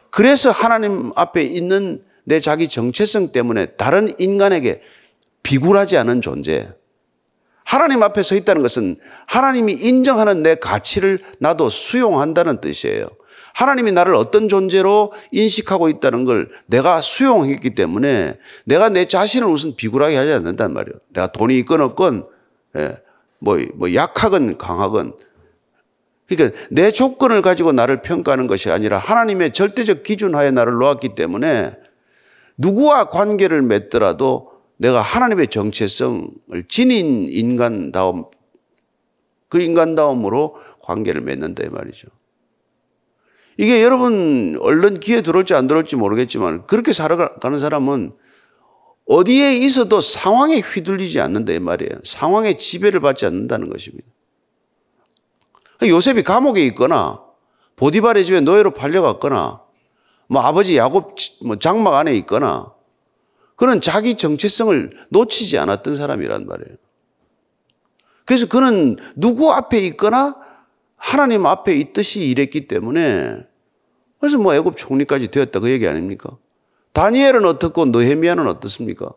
그래서 0.08 0.50
하나님 0.50 1.12
앞에 1.16 1.42
있는 1.42 2.02
내 2.24 2.40
자기 2.40 2.68
정체성 2.68 3.32
때문에 3.32 3.66
다른 3.76 4.10
인간에게 4.18 4.80
비굴하지 5.42 5.98
않은 5.98 6.22
존재. 6.22 6.72
하나님 7.64 8.02
앞에 8.02 8.22
서 8.22 8.34
있다는 8.34 8.62
것은 8.62 8.96
하나님이 9.26 9.74
인정하는 9.74 10.42
내 10.42 10.54
가치를 10.54 11.18
나도 11.40 11.68
수용한다는 11.68 12.62
뜻이에요. 12.62 13.08
하나님이 13.54 13.92
나를 13.92 14.14
어떤 14.16 14.48
존재로 14.48 15.12
인식하고 15.30 15.88
있다는 15.88 16.24
걸 16.24 16.50
내가 16.66 17.00
수용했기 17.00 17.74
때문에 17.74 18.36
내가 18.64 18.88
내 18.88 19.06
자신을 19.06 19.46
우선 19.46 19.76
비굴하게 19.76 20.16
하지 20.16 20.32
않는단 20.32 20.72
말이에요. 20.74 20.98
내가 21.12 21.28
돈이 21.28 21.56
있건 21.60 21.80
없건, 21.80 22.26
예, 22.76 22.98
뭐, 23.38 23.58
뭐 23.74 23.94
약하건 23.94 24.58
강하건. 24.58 25.14
그러니까 26.26 26.58
내 26.70 26.90
조건을 26.90 27.42
가지고 27.42 27.70
나를 27.72 28.02
평가하는 28.02 28.48
것이 28.48 28.70
아니라 28.70 28.98
하나님의 28.98 29.52
절대적 29.52 30.02
기준 30.02 30.34
하에 30.34 30.50
나를 30.50 30.72
놓았기 30.74 31.14
때문에 31.14 31.76
누구와 32.56 33.08
관계를 33.08 33.62
맺더라도 33.62 34.50
내가 34.78 35.00
하나님의 35.00 35.46
정체성을 35.48 36.64
지닌 36.68 37.28
인간다움, 37.30 38.24
그 39.48 39.60
인간다움으로 39.60 40.56
관계를 40.82 41.20
맺는다 41.20 41.64
이 41.64 41.68
말이죠. 41.68 42.08
이게 43.56 43.82
여러분 43.82 44.58
얼른 44.60 45.00
귀에 45.00 45.22
들어올지 45.22 45.54
안 45.54 45.66
들어올지 45.66 45.96
모르겠지만 45.96 46.66
그렇게 46.66 46.92
살아가는 46.92 47.60
사람은 47.60 48.12
어디에 49.06 49.56
있어도 49.58 50.00
상황에 50.00 50.60
휘둘리지 50.60 51.20
않는다 51.20 51.52
이 51.52 51.58
말이에요. 51.60 52.00
상황에 52.04 52.54
지배를 52.54 53.00
받지 53.00 53.26
않는다는 53.26 53.68
것입니다. 53.68 54.06
요셉이 55.82 56.22
감옥에 56.22 56.62
있거나 56.66 57.20
보디발의 57.76 58.24
집에 58.24 58.40
노예로 58.40 58.72
팔려갔거나 58.72 59.60
뭐 60.28 60.42
아버지 60.42 60.76
야곱 60.76 61.16
뭐 61.44 61.56
장막 61.56 61.94
안에 61.94 62.16
있거나 62.18 62.72
그는 63.56 63.80
자기 63.80 64.16
정체성을 64.16 64.90
놓치지 65.10 65.58
않았던 65.58 65.96
사람이란 65.96 66.46
말이에요. 66.46 66.76
그래서 68.24 68.46
그는 68.46 68.96
누구 69.16 69.52
앞에 69.52 69.78
있거나 69.80 70.36
하나님 71.04 71.44
앞에 71.44 71.74
있듯이 71.74 72.20
일했기 72.30 72.66
때문에 72.66 73.36
그래서 74.18 74.38
뭐 74.38 74.54
애굽 74.54 74.78
총리까지 74.78 75.28
되었다 75.28 75.60
그 75.60 75.68
얘기 75.68 75.86
아닙니까? 75.86 76.38
다니엘은 76.94 77.44
어떻고 77.44 77.84
느헤미야는 77.84 78.48
어떻습니까? 78.48 79.12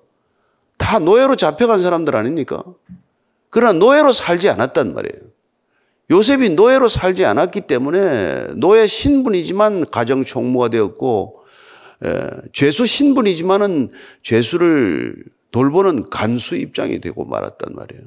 다 0.77 0.99
노예로 0.99 1.37
잡혀간 1.37 1.79
사람들 1.79 2.17
아닙니까? 2.17 2.61
그러나 3.49 3.79
노예로 3.79 4.11
살지 4.11 4.49
않았단 4.49 4.93
말이에요. 4.93 5.27
요셉이 6.11 6.49
노예로 6.51 6.89
살지 6.89 7.23
않았기 7.23 7.61
때문에 7.61 8.47
노예 8.57 8.85
신분이지만 8.85 9.85
가정 9.85 10.25
총무가 10.25 10.67
되었고 10.67 11.45
에, 12.03 12.29
죄수 12.51 12.85
신분이지만은 12.85 13.91
죄수를 14.23 15.23
돌보는 15.51 16.09
간수 16.09 16.57
입장이 16.57 16.99
되고 16.99 17.23
말았단 17.23 17.73
말이에요. 17.73 18.03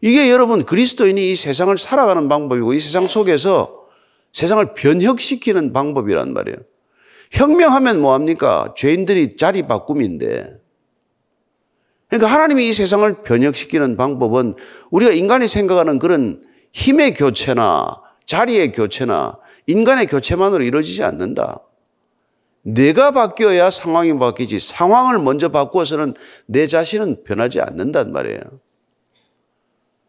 이게 0.00 0.30
여러분 0.30 0.64
그리스도인이 0.64 1.32
이 1.32 1.36
세상을 1.36 1.76
살아가는 1.76 2.28
방법이고 2.28 2.72
이 2.72 2.80
세상 2.80 3.08
속에서 3.08 3.86
세상을 4.32 4.74
변혁시키는 4.74 5.72
방법이란 5.72 6.32
말이에요. 6.32 6.58
혁명하면 7.32 8.00
뭐합니까? 8.00 8.74
죄인들이 8.76 9.36
자리 9.36 9.62
바꿈인데. 9.62 10.56
그러니까 12.08 12.32
하나님이 12.32 12.68
이 12.68 12.72
세상을 12.72 13.22
변혁시키는 13.22 13.96
방법은 13.96 14.54
우리가 14.90 15.12
인간이 15.12 15.46
생각하는 15.46 15.98
그런 15.98 16.42
힘의 16.72 17.14
교체나 17.14 18.00
자리의 18.24 18.72
교체나 18.72 19.38
인간의 19.66 20.06
교체만으로 20.06 20.64
이루어지지 20.64 21.02
않는다. 21.02 21.60
내가 22.62 23.10
바뀌어야 23.10 23.70
상황이 23.70 24.18
바뀌지 24.18 24.58
상황을 24.60 25.18
먼저 25.18 25.48
바꾸어서는 25.48 26.14
내 26.46 26.66
자신은 26.66 27.24
변하지 27.24 27.60
않는단 27.60 28.12
말이에요. 28.12 28.40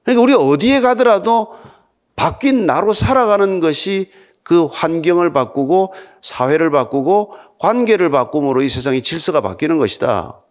그러니까 0.09 0.21
우리가 0.23 0.39
어디에 0.39 0.81
가더라도 0.81 1.49
바뀐 2.15 2.65
나로 2.65 2.93
살아가는 2.93 3.59
것이 3.59 4.09
그 4.41 4.65
환경을 4.65 5.31
바꾸고 5.33 5.93
사회를 6.21 6.71
바꾸고 6.71 7.33
관계를 7.59 8.09
바꿈으로 8.09 8.63
이 8.63 8.69
세상의 8.69 9.03
질서가 9.03 9.41
바뀌는 9.41 9.77
것이다. 9.77 10.41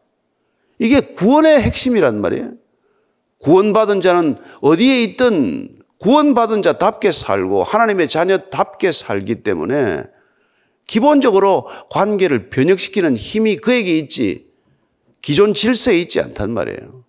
이게 0.79 1.01
구원의 1.01 1.61
핵심이란 1.63 2.21
말이에요. 2.21 2.53
구원받은 3.41 4.01
자는 4.01 4.37
어디에 4.61 5.03
있든 5.03 5.77
구원받은 5.99 6.63
자답게 6.63 7.11
살고 7.11 7.65
하나님의 7.65 8.09
자녀답게 8.09 8.93
살기 8.93 9.43
때문에 9.43 10.05
기본적으로 10.87 11.67
관계를 11.91 12.51
변혁시키는 12.51 13.17
힘이 13.17 13.57
그에게 13.57 13.99
있지 13.99 14.47
기존 15.21 15.53
질서에 15.53 15.99
있지 15.99 16.21
않단 16.21 16.53
말이에요. 16.53 17.08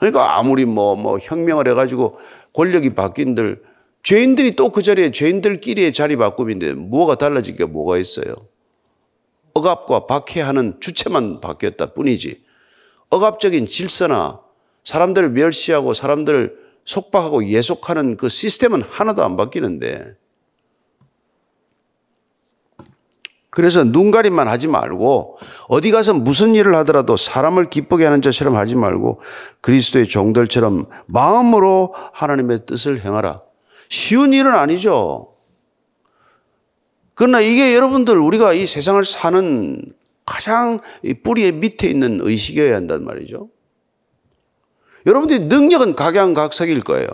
그러니까 0.00 0.38
아무리 0.38 0.64
뭐, 0.64 0.96
뭐 0.96 1.18
혁명을 1.18 1.68
해가지고 1.68 2.18
권력이 2.54 2.94
바뀐들 2.94 3.62
죄인들이 4.02 4.52
또 4.52 4.70
그 4.70 4.82
자리에 4.82 5.10
죄인들끼리의 5.10 5.92
자리 5.92 6.16
바꿈인데 6.16 6.72
뭐가 6.72 7.16
달라진 7.16 7.54
게 7.56 7.64
뭐가 7.64 7.98
있어요? 7.98 8.34
억압과 9.54 10.06
박해하는 10.06 10.78
주체만 10.80 11.40
바뀌었다 11.40 11.92
뿐이지 11.92 12.42
억압적인 13.10 13.66
질서나 13.66 14.40
사람들을 14.84 15.30
멸시하고 15.30 15.92
사람들을 15.92 16.56
속박하고 16.84 17.46
예속하는 17.46 18.16
그 18.16 18.28
시스템은 18.28 18.82
하나도 18.82 19.22
안 19.24 19.36
바뀌는데 19.36 20.16
그래서 23.50 23.82
눈가림만 23.82 24.46
하지 24.46 24.68
말고 24.68 25.38
어디 25.66 25.90
가서 25.90 26.14
무슨 26.14 26.54
일을 26.54 26.74
하더라도 26.76 27.16
사람을 27.16 27.68
기쁘게 27.68 28.04
하는 28.04 28.22
자처럼 28.22 28.54
하지 28.54 28.76
말고 28.76 29.20
그리스도의 29.60 30.06
종들처럼 30.06 30.86
마음으로 31.06 31.92
하나님의 32.12 32.66
뜻을 32.66 33.04
행하라. 33.04 33.40
쉬운 33.88 34.32
일은 34.32 34.54
아니죠. 34.54 35.34
그러나 37.14 37.40
이게 37.40 37.74
여러분들 37.74 38.16
우리가 38.16 38.52
이 38.52 38.66
세상을 38.66 39.04
사는 39.04 39.82
가장 40.24 40.78
뿌리의 41.24 41.52
밑에 41.52 41.88
있는 41.88 42.20
의식이어야 42.22 42.76
한단 42.76 43.04
말이죠. 43.04 43.48
여러분들이 45.06 45.46
능력은 45.46 45.96
각양각색일 45.96 46.82
거예요. 46.82 47.08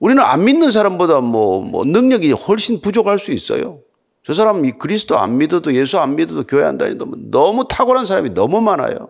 우리는 0.00 0.22
안 0.22 0.44
믿는 0.44 0.70
사람보다 0.70 1.22
뭐, 1.22 1.60
뭐 1.62 1.84
능력이 1.84 2.32
훨씬 2.32 2.80
부족할 2.80 3.18
수 3.18 3.32
있어요. 3.32 3.80
저 4.28 4.34
사람 4.34 4.66
이 4.66 4.72
그리스도 4.72 5.18
안 5.18 5.38
믿어도 5.38 5.74
예수 5.74 5.98
안 5.98 6.14
믿어도 6.14 6.44
교회 6.46 6.62
안 6.62 6.76
다니도 6.76 7.30
너무 7.30 7.66
탁월한 7.66 8.04
사람이 8.04 8.34
너무 8.34 8.60
많아요. 8.60 9.08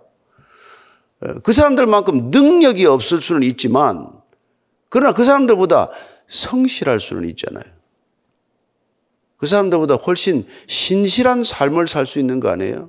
예, 1.27 1.35
그 1.43 1.53
사람들만큼 1.53 2.31
능력이 2.31 2.87
없을 2.87 3.21
수는 3.21 3.43
있지만 3.43 4.13
그러나 4.89 5.13
그 5.13 5.25
사람들보다 5.25 5.91
성실할 6.29 7.01
수는 7.01 7.29
있잖아요. 7.31 7.65
그 9.39 9.49
사람들보다 9.49 9.97
훨씬 9.97 10.47
신실한 10.69 11.43
삶을 11.43 11.89
살 11.89 12.07
수 12.07 12.21
있는 12.21 12.39
거 12.39 12.51
아니에요? 12.51 12.89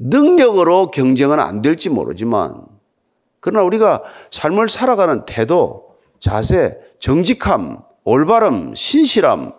능력으로 0.00 0.90
경쟁은 0.90 1.38
안 1.38 1.62
될지 1.62 1.88
모르지만 1.88 2.66
그러나 3.38 3.62
우리가 3.62 4.02
삶을 4.32 4.68
살아가는 4.68 5.24
태도, 5.24 5.94
자세, 6.18 6.80
정직함, 6.98 7.78
올바름, 8.02 8.74
신실함 8.74 9.52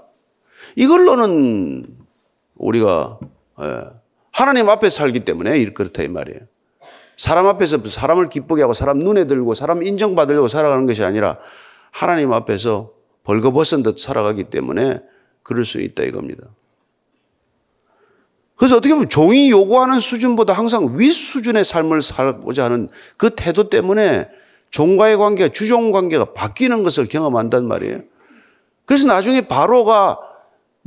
이걸로는 0.75 1.87
우리가 2.55 3.19
예, 3.61 3.83
하나님 4.31 4.69
앞에 4.69 4.89
살기 4.89 5.21
때문에 5.21 5.63
그렇다 5.73 6.03
이 6.03 6.07
말이에요. 6.07 6.41
사람 7.17 7.47
앞에서 7.47 7.79
사람을 7.87 8.29
기쁘게 8.29 8.61
하고 8.61 8.73
사람 8.73 8.99
눈에 8.99 9.25
들고 9.25 9.53
사람 9.53 9.83
인정받으려고 9.83 10.47
살아가는 10.47 10.85
것이 10.85 11.03
아니라 11.03 11.37
하나님 11.91 12.33
앞에서 12.33 12.91
벌거벗은 13.23 13.83
듯 13.83 13.97
살아가기 13.97 14.45
때문에 14.45 14.99
그럴 15.43 15.63
수 15.63 15.79
있다 15.79 16.03
이겁니다. 16.03 16.43
그래서 18.57 18.77
어떻게 18.77 18.93
보면 18.93 19.09
종이 19.09 19.49
요구하는 19.49 19.99
수준보다 19.99 20.53
항상 20.53 20.97
윗 20.97 21.13
수준의 21.13 21.65
삶을 21.65 22.01
살고자 22.01 22.65
하는 22.65 22.89
그 23.17 23.31
태도 23.35 23.69
때문에 23.69 24.29
종과의 24.71 25.17
관계가 25.17 25.53
주종 25.53 25.91
관계가 25.91 26.33
바뀌는 26.33 26.83
것을 26.83 27.07
경험한단 27.07 27.67
말이에요. 27.67 28.01
그래서 28.85 29.07
나중에 29.07 29.47
바로가 29.47 30.19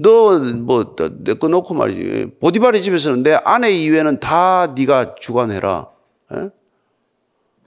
너뭐내거 0.00 1.49
놓고 1.49 1.75
말이지 1.75 2.37
보디바리 2.40 2.83
집에서는 2.83 3.25
내 3.25 3.35
아내 3.45 3.73
이외에는 3.73 4.21
다 4.21 4.73
네가 4.76 5.17
주관해라. 5.21 5.88
예? 6.35 6.50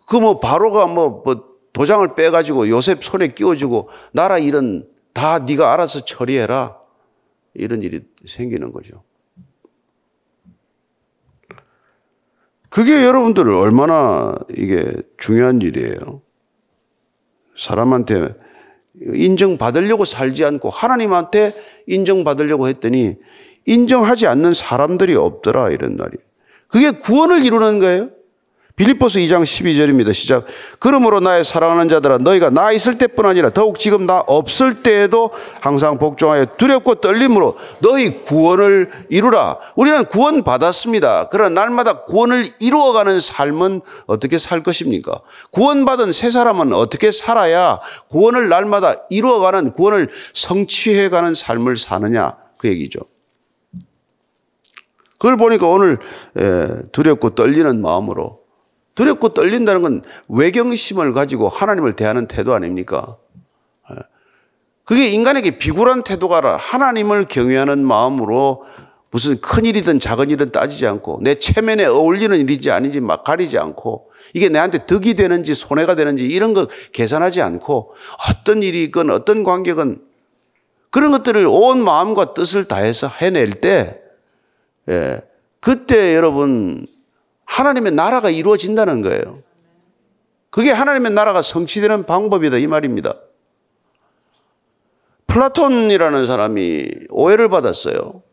그뭐 0.07 0.39
바로가 0.39 0.87
뭐, 0.87 1.21
뭐 1.25 1.51
도장을 1.73 2.15
빼가지고 2.15 2.69
요셉 2.69 3.03
손에 3.03 3.29
끼워주고 3.29 3.89
나라 4.13 4.37
일은 4.37 4.87
다 5.13 5.39
네가 5.39 5.73
알아서 5.73 6.05
처리해라. 6.05 6.79
이런 7.53 7.81
일이 7.81 8.01
생기는 8.25 8.71
거죠. 8.71 9.03
그게 12.69 13.03
여러분들 13.03 13.51
얼마나 13.51 14.37
이게 14.57 14.93
중요한 15.17 15.61
일이에요. 15.61 16.21
사람한테 17.57 18.33
인정받으려고 18.99 20.05
살지 20.05 20.43
않고 20.45 20.69
하나님한테 20.69 21.53
인정받으려고 21.87 22.67
했더니 22.67 23.15
인정하지 23.65 24.27
않는 24.27 24.53
사람들이 24.53 25.15
없더라 25.15 25.69
이런 25.69 25.97
말이. 25.97 26.17
그게 26.67 26.91
구원을 26.91 27.45
이루는 27.45 27.79
거예요. 27.79 28.09
빌립보서 28.81 29.19
2장 29.19 29.43
12절입니다. 29.43 30.11
시작. 30.11 30.45
그러므로 30.79 31.19
나의 31.19 31.43
사랑하는 31.43 31.87
자들아 31.87 32.17
너희가 32.17 32.49
나 32.49 32.71
있을 32.71 32.97
때뿐 32.97 33.27
아니라 33.27 33.51
더욱 33.51 33.77
지금 33.77 34.07
나 34.07 34.23
없을 34.25 34.81
때에도 34.81 35.29
항상 35.59 35.99
복종하여 35.99 36.45
두렵고 36.57 36.95
떨림으로 36.95 37.57
너희 37.81 38.21
구원을 38.21 38.89
이루라. 39.09 39.59
우리는 39.75 40.03
구원 40.05 40.43
받았습니다. 40.43 41.29
그러나 41.29 41.61
날마다 41.61 42.01
구원을 42.01 42.47
이루어가는 42.59 43.19
삶은 43.19 43.81
어떻게 44.07 44.39
살 44.39 44.63
것입니까? 44.63 45.21
구원받은 45.51 46.11
새 46.11 46.31
사람은 46.31 46.73
어떻게 46.73 47.11
살아야 47.11 47.79
구원을 48.09 48.49
날마다 48.49 48.95
이루어가는 49.11 49.73
구원을 49.73 50.09
성취해가는 50.33 51.35
삶을 51.35 51.77
사느냐 51.77 52.35
그 52.57 52.67
얘기죠. 52.67 53.01
그걸 55.19 55.37
보니까 55.37 55.67
오늘 55.67 55.99
두렵고 56.91 57.35
떨리는 57.35 57.79
마음으로 57.79 58.40
두렵고 58.95 59.29
떨린다는 59.29 59.81
건 59.81 60.03
외경심을 60.27 61.13
가지고 61.13 61.49
하나님을 61.49 61.93
대하는 61.93 62.27
태도 62.27 62.53
아닙니까? 62.53 63.17
예. 63.91 63.95
그게 64.83 65.09
인간에게 65.09 65.57
비굴한 65.57 66.03
태도가 66.03 66.57
하나님을 66.57 67.25
경외하는 67.25 67.85
마음으로 67.85 68.65
무슨 69.11 69.39
큰 69.41 69.65
일이든 69.65 69.99
작은 69.99 70.29
일은 70.29 70.51
따지지 70.51 70.87
않고 70.87 71.19
내 71.21 71.35
체면에 71.35 71.85
어울리는 71.85 72.37
일인지 72.37 72.71
아닌지 72.71 73.01
막 73.01 73.23
가리지 73.23 73.57
않고 73.57 74.09
이게 74.33 74.47
내한테 74.47 74.85
득이 74.85 75.15
되는지 75.15 75.53
손해가 75.53 75.95
되는지 75.95 76.25
이런 76.25 76.53
거 76.53 76.67
계산하지 76.93 77.41
않고 77.41 77.93
어떤 78.29 78.63
일이건 78.63 79.11
어떤 79.11 79.43
관계건 79.43 80.01
그런 80.89 81.11
것들을 81.11 81.45
온 81.47 81.83
마음과 81.83 82.33
뜻을 82.33 82.65
다해서 82.65 83.07
해낼 83.07 83.49
때 83.49 84.01
예, 84.89 85.21
그때 85.59 86.15
여러분 86.15 86.87
하나님의 87.51 87.91
나라가 87.91 88.29
이루어진다는 88.29 89.01
거예요. 89.01 89.43
그게 90.49 90.71
하나님의 90.71 91.11
나라가 91.11 91.41
성취되는 91.41 92.05
방법이다 92.05 92.57
이 92.57 92.67
말입니다. 92.67 93.15
플라톤이라는 95.27 96.25
사람이 96.25 96.85
오해를 97.09 97.49
받았어요. 97.49 98.23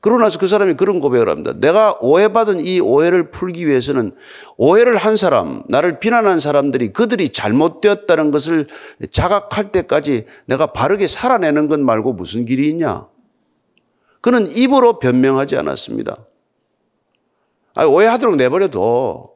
그러고 0.00 0.22
나서 0.22 0.38
그 0.38 0.48
사람이 0.48 0.74
그런 0.74 1.00
고백을 1.00 1.28
합니다. 1.28 1.52
내가 1.56 1.98
오해받은 2.00 2.64
이 2.64 2.80
오해를 2.80 3.30
풀기 3.30 3.66
위해서는 3.66 4.12
오해를 4.56 4.96
한 4.96 5.16
사람, 5.16 5.62
나를 5.68 6.00
비난한 6.00 6.40
사람들이 6.40 6.92
그들이 6.92 7.30
잘못되었다는 7.30 8.30
것을 8.30 8.68
자각할 9.10 9.72
때까지 9.72 10.24
내가 10.46 10.66
바르게 10.66 11.06
살아내는 11.06 11.68
것 11.68 11.78
말고 11.80 12.14
무슨 12.14 12.46
길이 12.46 12.68
있냐? 12.70 13.06
그는 14.20 14.50
입으로 14.50 14.98
변명하지 15.00 15.56
않았습니다. 15.56 16.16
아, 17.74 17.84
오해하도록 17.84 18.36
내버려둬. 18.36 19.30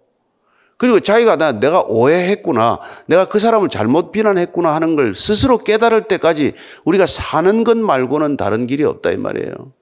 그리고 0.76 1.00
자기가 1.00 1.36
나, 1.36 1.52
내가 1.52 1.82
오해했구나. 1.82 2.78
내가 3.06 3.26
그 3.26 3.38
사람을 3.38 3.68
잘못 3.68 4.12
비난했구나 4.12 4.74
하는 4.74 4.96
걸 4.96 5.14
스스로 5.14 5.58
깨달을 5.58 6.02
때까지 6.02 6.52
우리가 6.84 7.06
사는 7.06 7.64
것 7.64 7.76
말고는 7.76 8.36
다른 8.36 8.66
길이 8.66 8.84
없다 8.84 9.10
이 9.10 9.16
말이에요. 9.16 9.72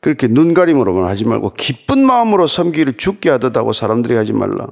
그렇게 0.00 0.28
눈 0.28 0.52
가림으로만 0.52 1.04
하지 1.04 1.24
말고 1.24 1.54
기쁜 1.54 2.04
마음으로 2.04 2.46
섬기를 2.46 2.98
죽게 2.98 3.30
하듯하고 3.30 3.72
사람들이 3.72 4.14
하지 4.14 4.34
말라. 4.34 4.68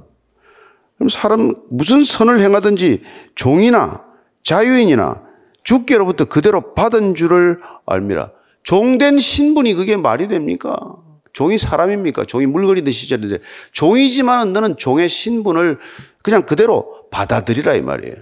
그럼 0.97 1.09
사람 1.09 1.55
무슨 1.71 2.05
선을 2.05 2.39
행하든지 2.41 3.03
종이나 3.35 4.05
자유인이나 4.43 5.23
주께로부터 5.65 6.25
그대로 6.25 6.75
받은 6.75 7.15
줄을 7.15 7.61
알미라. 7.87 8.31
종된 8.63 9.19
신분이 9.19 9.75
그게 9.75 9.97
말이 9.97 10.29
됩니까? 10.29 10.97
종이 11.33 11.59
사람입니까? 11.59 12.25
종이 12.27 12.47
물건이 12.47 12.83
드시절인데 12.83 13.39
종이지만 13.73 14.53
너는 14.53 14.77
종의 14.77 15.09
신분을 15.09 15.79
그냥 16.23 16.43
그대로 16.43 17.09
받아들이라 17.11 17.75
이 17.75 17.83
말이에요. 17.83 18.17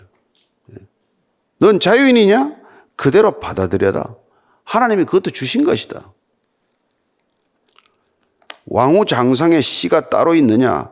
넌 1.58 1.80
자유인이냐? 1.80 2.56
그대로 2.96 3.40
받아들여라. 3.40 4.04
하나님이 4.64 5.04
그것도 5.04 5.30
주신 5.30 5.64
것이다. 5.64 6.12
왕후 8.66 9.04
장상의 9.04 9.62
씨가 9.62 10.08
따로 10.08 10.34
있느냐 10.34 10.90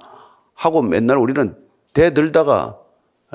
하고 0.55 0.83
맨날 0.83 1.19
우리는 1.19 1.57
대들다가 1.93 2.79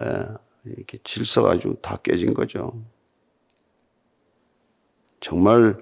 예, 0.02 0.26
이렇게 0.66 0.98
질서가 1.04 1.52
아주 1.52 1.76
다 1.82 1.98
깨진 2.04 2.34
거죠. 2.34 2.74
정말 5.24 5.78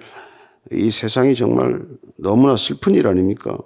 이 0.71 0.91
세상이 0.91 1.35
정말 1.35 1.81
너무나 2.15 2.55
슬픈 2.55 2.93
일 2.93 3.07
아닙니까? 3.07 3.57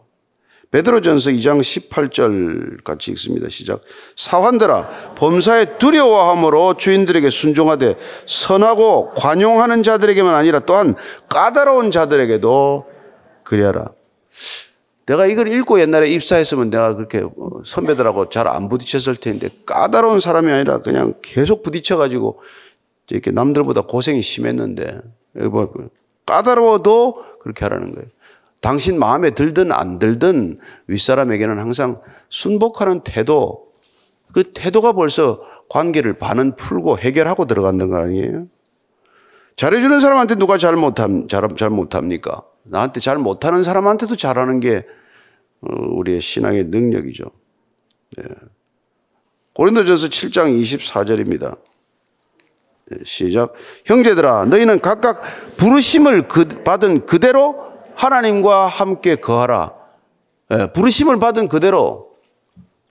베드로전서 0.71 1.29
2장 1.31 1.61
18절 1.61 2.83
같이 2.83 3.11
읽습니다. 3.11 3.49
시작. 3.49 3.81
사환들아 4.15 5.13
범사에 5.15 5.77
두려워함으로 5.77 6.75
주인들에게 6.75 7.29
순종하되 7.29 7.95
선하고 8.25 9.13
관용하는 9.15 9.83
자들에게만 9.83 10.33
아니라 10.33 10.59
또한 10.59 10.95
까다로운 11.29 11.91
자들에게도 11.91 12.85
그리하라. 13.43 13.91
내가 15.05 15.27
이걸 15.27 15.47
읽고 15.49 15.79
옛날에 15.81 16.09
입사했으면 16.09 16.71
내가 16.71 16.95
그렇게 16.95 17.23
선배들하고 17.63 18.29
잘 18.29 18.47
안 18.47 18.69
부딪혔을 18.69 19.17
텐데 19.17 19.49
까다로운 19.65 20.19
사람이 20.19 20.51
아니라 20.51 20.79
그냥 20.79 21.13
계속 21.21 21.63
부딪혀가지고 21.63 22.41
이렇게 23.11 23.31
남들보다 23.31 23.81
고생이 23.81 24.21
심했는데 24.21 25.01
뭐 25.35 25.71
까다로워도 26.25 27.39
그렇게 27.39 27.65
하라는 27.65 27.93
거예요. 27.93 28.07
당신 28.61 28.97
마음에 28.97 29.31
들든 29.31 29.71
안 29.71 29.99
들든 29.99 30.59
윗사람에게는 30.87 31.59
항상 31.59 32.01
순복하는 32.29 33.01
태도, 33.01 33.67
그 34.33 34.51
태도가 34.53 34.93
벌써 34.93 35.39
관계를 35.69 36.17
반은 36.17 36.55
풀고 36.55 36.97
해결하고 36.97 37.45
들어간다는 37.45 37.91
거 37.91 37.99
아니에요? 37.99 38.47
잘해주는 39.55 39.99
사람한테 39.99 40.35
누가 40.35 40.57
잘 40.57 40.75
못함, 40.75 41.27
잘, 41.27 41.47
잘 41.57 41.69
못합니까? 41.69 42.43
나한테 42.63 42.99
잘 42.99 43.17
못하는 43.17 43.63
사람한테도 43.63 44.15
잘하는 44.15 44.59
게 44.59 44.85
우리의 45.61 46.19
신앙의 46.19 46.65
능력이죠. 46.65 47.23
네. 48.17 48.23
고린도전서 49.53 50.07
7장 50.07 50.59
24절입니다. 50.61 51.57
시작. 53.03 53.53
형제들아, 53.85 54.45
너희는 54.45 54.79
각각 54.79 55.21
부르심을 55.57 56.27
그, 56.27 56.47
받은 56.63 57.05
그대로 57.05 57.65
하나님과 57.95 58.67
함께 58.67 59.15
거하라. 59.15 59.73
예, 60.51 60.71
부르심을 60.71 61.17
받은 61.19 61.47
그대로 61.47 62.11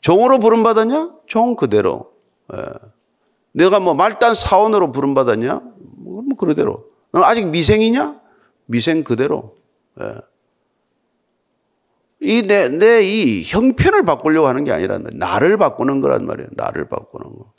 종으로 0.00 0.38
부름 0.38 0.62
받았냐? 0.62 1.14
종 1.26 1.54
그대로. 1.54 2.12
예. 2.52 2.58
내가 3.52 3.78
뭐 3.78 3.94
말단 3.94 4.34
사원으로 4.34 4.90
부름 4.90 5.14
받았냐? 5.14 5.60
뭐 5.96 6.22
그대로. 6.36 6.86
너 7.12 7.22
아직 7.22 7.46
미생이냐? 7.46 8.20
미생 8.66 9.04
그대로. 9.04 9.54
예. 10.00 10.16
이내 12.20 12.68
내 12.70 13.02
이 13.04 13.42
형편을 13.44 14.04
바꾸려고 14.04 14.48
하는 14.48 14.64
게 14.64 14.72
아니라 14.72 14.98
나를 14.98 15.56
바꾸는 15.58 16.00
거란 16.00 16.26
말이에요. 16.26 16.48
나를 16.52 16.88
바꾸는 16.88 17.38
거. 17.38 17.52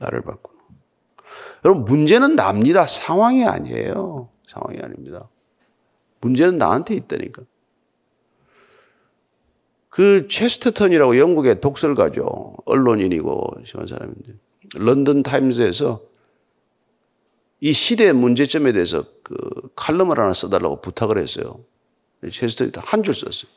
나를 0.00 0.22
바꾸는. 0.22 0.42
거. 0.42 0.53
여러분 1.64 1.84
문제는 1.84 2.36
납니다. 2.36 2.86
상황이 2.86 3.44
아니에요. 3.44 4.28
상황이 4.46 4.78
아닙니다. 4.80 5.28
문제는 6.20 6.58
나한테 6.58 6.94
있다니까. 6.94 7.42
그 9.88 10.26
체스터턴이라고 10.28 11.18
영국의 11.18 11.60
독설가죠. 11.60 12.56
언론인이고 12.64 13.62
심한 13.64 13.86
사람인데 13.86 14.34
런던 14.76 15.22
타임즈에서 15.22 16.02
이 17.60 17.72
시대의 17.72 18.12
문제점에 18.12 18.72
대해서 18.72 19.04
그 19.22 19.38
칼럼을 19.76 20.18
하나 20.18 20.34
써달라고 20.34 20.80
부탁을 20.80 21.18
했어요. 21.18 21.64
체스터턴이 22.30 22.84
한 22.84 23.02
줄 23.02 23.14
썼어요. 23.14 23.50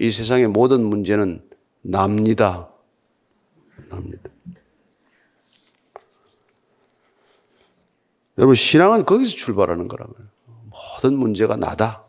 이 0.00 0.10
세상의 0.10 0.48
모든 0.48 0.84
문제는 0.84 1.42
납니다. 1.82 2.70
납니다. 3.88 4.30
여러분 8.38 8.56
신앙은 8.56 9.04
거기서 9.04 9.36
출발하는 9.36 9.88
거라고요. 9.88 10.26
모든 10.70 11.16
문제가 11.16 11.56
나다. 11.56 12.04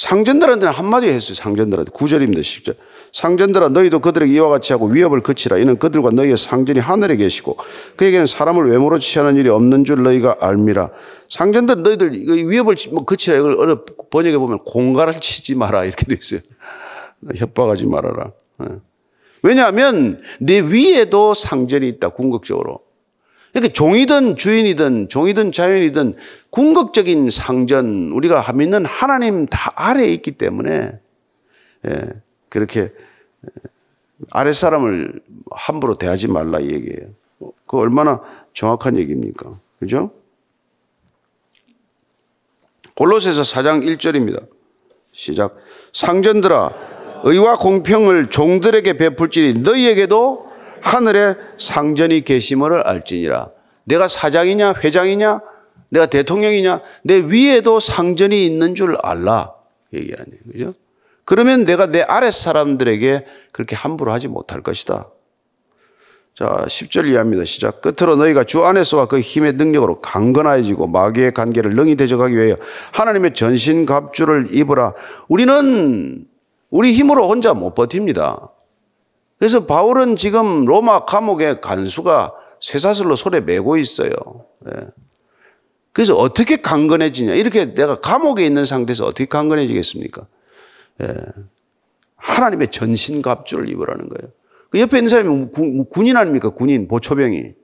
상전들한테는 0.00 0.72
한마디 0.72 1.08
했어요. 1.08 1.34
상전들한테. 1.34 1.90
구절입니다. 1.92 2.40
10절. 2.40 2.76
상전들아 3.12 3.68
너희도 3.68 4.00
그들에게 4.00 4.32
이와 4.32 4.48
같이 4.48 4.72
하고 4.72 4.86
위협을 4.86 5.22
그치라. 5.22 5.58
이는 5.58 5.78
그들과 5.78 6.10
너희의 6.10 6.38
상전이 6.38 6.78
하늘에 6.78 7.16
계시고 7.16 7.58
그에게는 7.96 8.26
사람을 8.26 8.70
외모로 8.70 8.98
취하는 8.98 9.36
일이 9.36 9.50
없는 9.50 9.84
줄 9.84 10.02
너희가 10.02 10.38
알미라. 10.40 10.90
상전들 11.28 11.82
너희들 11.82 12.12
위협을 12.48 12.76
뭐 12.92 13.04
그치라. 13.04 13.36
이걸 13.36 13.60
어려 13.60 13.84
번역해 14.10 14.38
보면 14.38 14.60
공갈을 14.60 15.20
치지 15.20 15.54
마라. 15.54 15.84
이렇게 15.84 16.06
돼 16.06 16.16
있어요. 16.18 16.40
협박하지 17.36 17.86
말아라. 17.86 18.32
예. 19.44 19.48
왜냐하면 19.48 20.22
내 20.40 20.60
위에도 20.60 21.34
상전이 21.34 21.88
있다. 21.88 22.10
궁극적으로. 22.10 22.80
그러니까 23.52 23.72
종이든 23.72 24.36
주인이든 24.36 25.08
종이든 25.08 25.52
자연이든 25.52 26.14
궁극적인 26.50 27.30
상전 27.30 28.10
우리가 28.12 28.52
믿는 28.52 28.84
하나님 28.84 29.46
다 29.46 29.72
아래에 29.74 30.06
있기 30.06 30.32
때문에 30.32 31.00
예, 31.86 32.08
그렇게 32.48 32.80
예, 32.80 32.90
아래 34.30 34.52
사람을 34.52 35.20
함부로 35.50 35.96
대하지 35.96 36.28
말라 36.28 36.60
이 36.60 36.70
얘기예요. 36.70 37.08
그 37.66 37.78
얼마나 37.78 38.20
정확한 38.54 38.98
얘기입니까? 38.98 39.52
그죠? 39.78 40.12
골로새서 42.94 43.42
4장 43.42 43.82
1절입니다. 43.84 44.46
시작. 45.12 45.56
상전들아 45.92 46.89
의와 47.24 47.56
공평을 47.56 48.30
종들에게 48.30 48.94
베풀지니 48.94 49.60
너희에게도 49.60 50.50
하늘에 50.80 51.34
상전이 51.58 52.22
계심을 52.22 52.86
알지니라. 52.86 53.50
내가 53.84 54.08
사장이냐 54.08 54.74
회장이냐 54.82 55.40
내가 55.90 56.06
대통령이냐 56.06 56.80
내 57.02 57.16
위에도 57.16 57.80
상전이 57.80 58.44
있는 58.46 58.74
줄 58.74 58.96
알라. 59.02 59.52
얘기 59.92 60.14
아니에요. 60.14 60.40
그죠? 60.52 60.74
그러면 61.24 61.64
내가 61.64 61.86
내 61.86 62.02
아래 62.02 62.30
사람들에게 62.30 63.24
그렇게 63.52 63.76
함부로 63.76 64.12
하지 64.12 64.28
못할 64.28 64.62
것이다. 64.62 65.08
자, 66.34 66.64
10절 66.66 67.08
이하입니다. 67.08 67.44
시작. 67.44 67.82
끝으로 67.82 68.16
너희가 68.16 68.44
주 68.44 68.64
안에서와 68.64 69.06
그 69.06 69.20
힘의 69.20 69.54
능력으로 69.54 70.00
강건해지고 70.00 70.86
마귀의 70.86 71.34
관계를 71.34 71.74
능히 71.74 71.96
대적하기 71.96 72.34
위하여 72.34 72.56
하나님의 72.92 73.34
전신 73.34 73.84
갑주를 73.84 74.48
입으라. 74.52 74.94
우리는 75.28 76.24
우리 76.70 76.92
힘으로 76.92 77.28
혼자 77.28 77.52
못 77.54 77.74
버팁니다. 77.74 78.50
그래서 79.38 79.66
바울은 79.66 80.16
지금 80.16 80.64
로마 80.64 81.04
감옥의 81.04 81.60
간수가 81.60 82.34
쇠사슬로 82.60 83.16
손에 83.16 83.40
메고 83.40 83.76
있어요. 83.76 84.10
네. 84.60 84.72
그래서 85.92 86.14
어떻게 86.14 86.56
강건해지냐. 86.56 87.34
이렇게 87.34 87.74
내가 87.74 88.00
감옥에 88.00 88.44
있는 88.44 88.64
상태에서 88.64 89.04
어떻게 89.06 89.24
강건해지겠습니까? 89.24 90.26
네. 90.98 91.14
하나님의 92.16 92.70
전신갑주를 92.70 93.68
입으라는 93.70 94.08
거예요. 94.08 94.30
그 94.68 94.78
옆에 94.78 94.98
있는 94.98 95.08
사람이 95.08 95.46
군 95.90 96.06
인 96.06 96.16
아닙니까? 96.16 96.50
군인, 96.50 96.86
보초병이. 96.86 97.54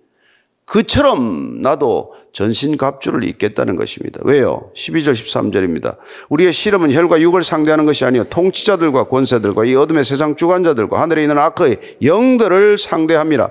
그처럼 0.65 1.61
나도 1.61 2.15
전신 2.37 2.77
갑주를 2.77 3.27
입겠다는 3.27 3.77
것입니다. 3.77 4.21
왜요? 4.23 4.71
12절 4.77 5.13
13절입니다. 5.13 5.97
우리의 6.29 6.53
실험은 6.53 6.93
혈과 6.93 7.19
육을 7.23 7.43
상대하는 7.43 7.87
것이 7.87 8.05
아니요 8.05 8.25
통치자들과 8.25 9.05
권세들과 9.05 9.65
이 9.65 9.75
어둠의 9.75 10.05
세상 10.05 10.37
주관자들과 10.37 11.01
하늘에 11.01 11.23
있는 11.23 11.39
악의 11.39 11.79
영들을 12.03 12.77
상대함이라. 12.77 13.49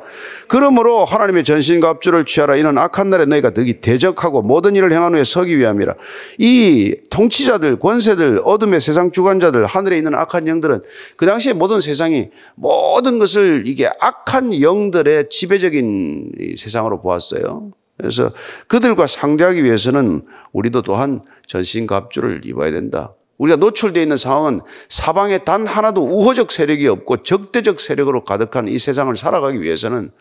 그러므로 0.47 1.03
하나님의 1.03 1.45
전신 1.45 1.79
갑주를 1.79 2.25
취하라. 2.25 2.57
이는 2.57 2.77
악한 2.77 3.09
날에 3.09 3.25
너희가 3.25 3.55
득이 3.55 3.81
대적하고 3.81 4.43
모든 4.43 4.75
일을 4.75 4.93
행한 4.93 5.15
후에 5.15 5.23
서기 5.23 5.57
위함이라. 5.57 5.95
이 6.37 6.95
통치자들, 7.09 7.79
권세들, 7.79 8.41
어둠의 8.43 8.81
세상 8.81 9.11
주관자들, 9.11 9.65
하늘에 9.65 9.97
있는 9.97 10.13
악한 10.13 10.47
영들은 10.47 10.81
그 11.17 11.25
당시에 11.25 11.53
모든 11.53 11.81
세상이 11.81 12.29
모든 12.53 13.17
것을 13.17 13.63
이게 13.65 13.89
악한 13.99 14.61
영들의 14.61 15.29
지배적인 15.31 16.55
세상으로 16.55 17.01
보았어요. 17.01 17.71
그래서 17.97 18.31
그들과 18.67 19.07
상대하기 19.07 19.63
위해서는 19.63 20.25
우리도 20.51 20.81
또한 20.81 21.21
전신갑주를 21.47 22.41
입어야 22.45 22.71
된다. 22.71 23.13
우리가 23.37 23.57
노출되어 23.57 24.01
있는 24.01 24.17
상황은 24.17 24.61
사방에 24.89 25.39
단 25.39 25.67
하나도 25.67 26.03
우호적 26.03 26.51
세력이 26.51 26.87
없고 26.87 27.23
적대적 27.23 27.79
세력으로 27.79 28.23
가득한 28.23 28.67
이 28.67 28.77
세상을 28.77 29.15
살아가기 29.15 29.61
위해서는 29.61 30.11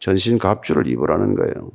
전신갑주를 0.00 0.86
입으라는 0.86 1.34
거예요. 1.34 1.70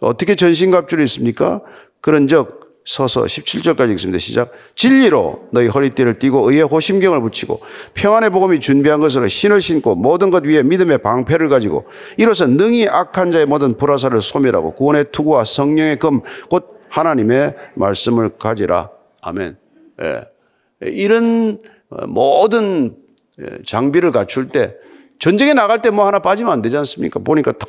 어떻게 0.00 0.34
전신갑주를 0.34 1.04
입습니까? 1.04 1.62
그런 2.00 2.26
적 2.26 2.59
서서 2.84 3.24
17절까지 3.24 3.90
읽습니다. 3.92 4.18
시작. 4.18 4.52
진리로 4.74 5.48
너희 5.52 5.66
허리띠를 5.68 6.18
띠고 6.18 6.50
의의 6.50 6.62
호심경을 6.64 7.20
붙이고 7.20 7.60
평안의 7.94 8.30
복음이 8.30 8.60
준비한 8.60 9.00
것으로 9.00 9.28
신을 9.28 9.60
신고 9.60 9.94
모든 9.94 10.30
것 10.30 10.44
위에 10.44 10.62
믿음의 10.62 10.98
방패를 10.98 11.48
가지고 11.48 11.86
이로써 12.16 12.46
능히 12.46 12.88
악한 12.88 13.32
자의 13.32 13.46
모든 13.46 13.76
불화사를 13.76 14.20
소멸하고 14.22 14.74
구원의 14.74 15.06
투구와 15.12 15.44
성령의 15.44 15.98
금 15.98 16.20
곧 16.48 16.80
하나님의 16.90 17.54
말씀을 17.76 18.30
가지라. 18.36 18.90
아멘. 19.22 19.56
예. 20.02 20.22
이런 20.80 21.58
모든 22.08 22.96
장비를 23.64 24.10
갖출 24.10 24.48
때 24.48 24.74
전쟁에 25.20 25.54
나갈 25.54 25.82
때 25.82 25.90
뭐 25.90 26.06
하나 26.06 26.18
빠지면 26.18 26.52
안 26.52 26.62
되지 26.62 26.76
않습니까? 26.78 27.20
보니까 27.20 27.52
다 27.52 27.66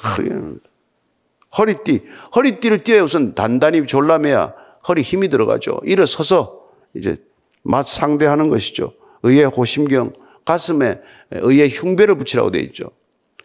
허리띠, 1.58 2.02
허리띠를 2.36 2.84
띄어야 2.84 3.04
우선 3.04 3.36
단단히 3.36 3.86
졸라매야 3.86 4.54
허리 4.88 5.02
힘이 5.02 5.30
들어가죠. 5.30 5.80
일어서서 5.84 6.62
이제 6.96 7.18
맛 7.64 7.88
상대하는 7.88 8.50
것이죠. 8.50 8.94
의의 9.24 9.46
호심경, 9.46 10.14
가슴에 10.46 11.00
의의 11.32 11.70
흉배를 11.70 12.18
붙이라고 12.18 12.52
되어 12.52 12.62
있죠. 12.64 12.92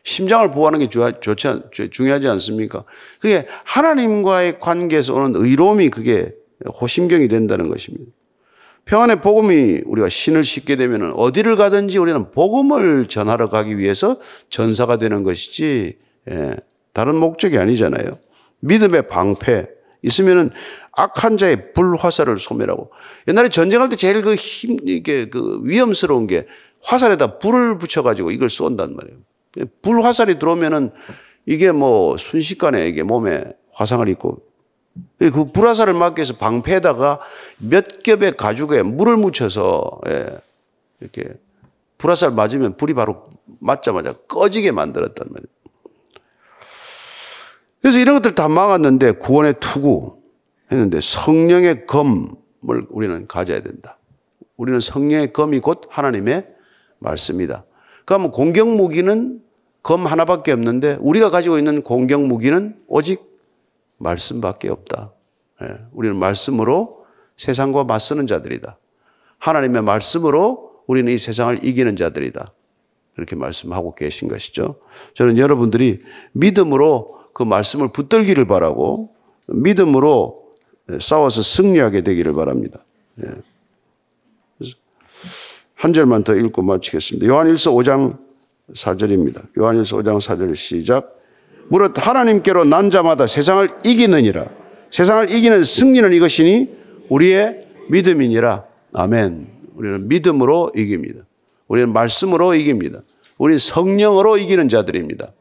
심장을 0.03 0.51
보호하는 0.51 0.79
게 0.79 0.89
중요하지 1.91 2.29
않습니까? 2.29 2.85
그게 3.21 3.47
하나님과의 3.65 4.61
관계에서 4.61 5.15
오는 5.15 5.35
의로움이 5.35 5.91
그게 5.91 6.33
호심경이 6.81 7.29
된다는 7.29 7.69
것입니다. 7.69 8.13
평안의 8.87 9.21
복음이 9.21 9.83
우리가 9.85 10.09
신을 10.09 10.45
싣게 10.45 10.77
되면 10.77 11.13
어디를 11.17 11.57
가든지 11.57 11.99
우리는 11.99 12.31
복음을 12.31 13.09
전하러 13.09 13.51
가기 13.51 13.79
위해서 13.79 14.21
전사가 14.49 14.97
되는 14.97 15.25
것이지, 15.25 15.99
예, 16.31 16.57
다른 16.93 17.17
목적이 17.17 17.59
아니잖아요. 17.59 18.17
믿음의 18.61 19.09
방패 19.09 19.67
있으면은 20.03 20.51
악한 20.97 21.37
자의 21.37 21.73
불화살을 21.75 22.39
소멸하고 22.39 22.91
옛날에 23.29 23.49
전쟁할 23.51 23.91
때 23.91 23.97
제일 23.97 24.23
그 24.23 24.35
힘, 24.35 24.79
이게 24.83 25.29
그 25.29 25.61
위험스러운 25.63 26.27
게 26.27 26.47
화살에다 26.83 27.39
불을 27.39 27.79
붙여가지고 27.79 28.31
이걸 28.31 28.49
쏜단 28.49 28.97
말이에요. 28.97 29.19
불화살이 29.83 30.39
들어오면은 30.39 30.91
이게 31.45 31.71
뭐 31.71 32.17
순식간에 32.17 32.89
이게 32.89 33.03
몸에 33.03 33.45
화상을 33.73 34.09
입고 34.09 34.43
그 35.19 35.45
불화살을 35.53 35.93
막기 35.93 36.21
위해서 36.21 36.35
방패에다가 36.37 37.21
몇 37.59 38.03
겹의 38.03 38.37
가죽에 38.39 38.83
물을 38.83 39.19
묻혀서 39.19 40.01
예, 40.09 40.39
이렇게 41.01 41.35
불화살 41.99 42.31
맞으면 42.31 42.79
불이 42.79 42.95
바로 42.95 43.23
맞자마자 43.61 44.15
꺼지게 44.29 44.73
만들었단 44.73 45.27
말이에요. 45.29 45.47
그래서 47.83 47.99
이런 47.99 48.17
것들 48.17 48.35
다 48.35 48.49
막았는데 48.49 49.13
구원의 49.13 49.55
투구 49.61 50.26
했는데 50.71 51.01
성령의 51.01 51.87
검을 51.87 52.87
우리는 52.89 53.27
가져야 53.27 53.61
된다. 53.61 53.99
우리는 54.57 54.81
성령의 54.81 55.33
검이 55.33 55.61
곧 55.61 55.83
하나님의 55.89 56.47
말씀이다. 56.99 57.65
그러면 58.05 58.31
공격 58.31 58.69
무기는 58.69 59.41
검 59.83 60.07
하나밖에 60.07 60.53
없는데 60.53 60.97
우리가 61.01 61.31
가지고 61.31 61.59
있는 61.59 61.83
공격 61.83 62.25
무기는 62.27 62.77
오직 62.89 63.21
말씀밖에 63.99 64.69
없다. 64.69 65.13
예, 65.63 65.69
우리는 65.93 66.17
말씀으로 66.17 67.05
세상과 67.37 67.85
맞서는 67.85 68.27
자들이다. 68.27 68.79
하나님의 69.39 69.83
말씀으로 69.83 70.83
우리는 70.87 71.13
이 71.13 71.19
세상을 71.19 71.65
이기는 71.65 71.97
자들이다. 71.97 72.53
이렇게 73.17 73.37
말씀하고 73.37 73.95
계신 73.95 74.29
것이죠. 74.29 74.77
저는 75.15 75.39
여러분들이 75.39 76.01
믿음으로 76.33 77.09
그 77.33 77.43
말씀을 77.43 77.93
붙들기를 77.93 78.47
바라고 78.47 79.15
믿음으로 79.49 80.46
싸워서 81.01 81.43
승리하게 81.43 82.03
되기를 82.03 82.35
바랍니다. 82.35 82.85
예. 83.25 83.31
한 85.75 85.93
절만 85.93 86.25
더 86.25 86.35
읽고 86.35 86.63
마치겠습니다. 86.63 87.27
요한일서 87.27 87.73
5장 87.73 88.19
4절입니다. 88.73 89.47
요한일서 89.59 89.99
5장 89.99 90.21
4절 90.21 90.57
시작. 90.57 91.17
무릇 91.69 91.95
하나님께로 91.95 92.65
난 92.65 92.91
자마다 92.91 93.27
세상을 93.27 93.69
이기느니라. 93.85 94.45
세상을 94.91 95.31
이기는 95.31 95.65
승리는 95.65 96.13
이것이니 96.13 96.77
우리의 97.11 97.67
믿음이니라. 97.91 98.65
아멘. 98.93 99.49
우리는 99.75 100.09
믿음으로 100.09 100.73
이깁니다. 100.75 101.21
우리는 101.69 101.93
말씀으로 101.93 102.55
이깁니다. 102.55 103.03
우리는 103.39 103.59
성령으로 103.59 104.39
이기는 104.39 104.69
자들입니다. 104.69 105.33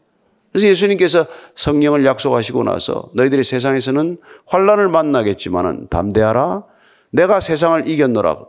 그래서 0.55 0.69
예수님께서 0.69 1.27
성령을 1.55 2.05
약속하시고 2.05 2.63
나서 2.63 3.09
너희들이 3.13 3.43
세상에서는 3.43 4.17
환란을 4.45 4.87
만나겠지만은 4.87 5.89
담대하라. 5.89 6.63
내가 7.09 7.41
세상을 7.41 7.89
이겼노라. 7.89 8.45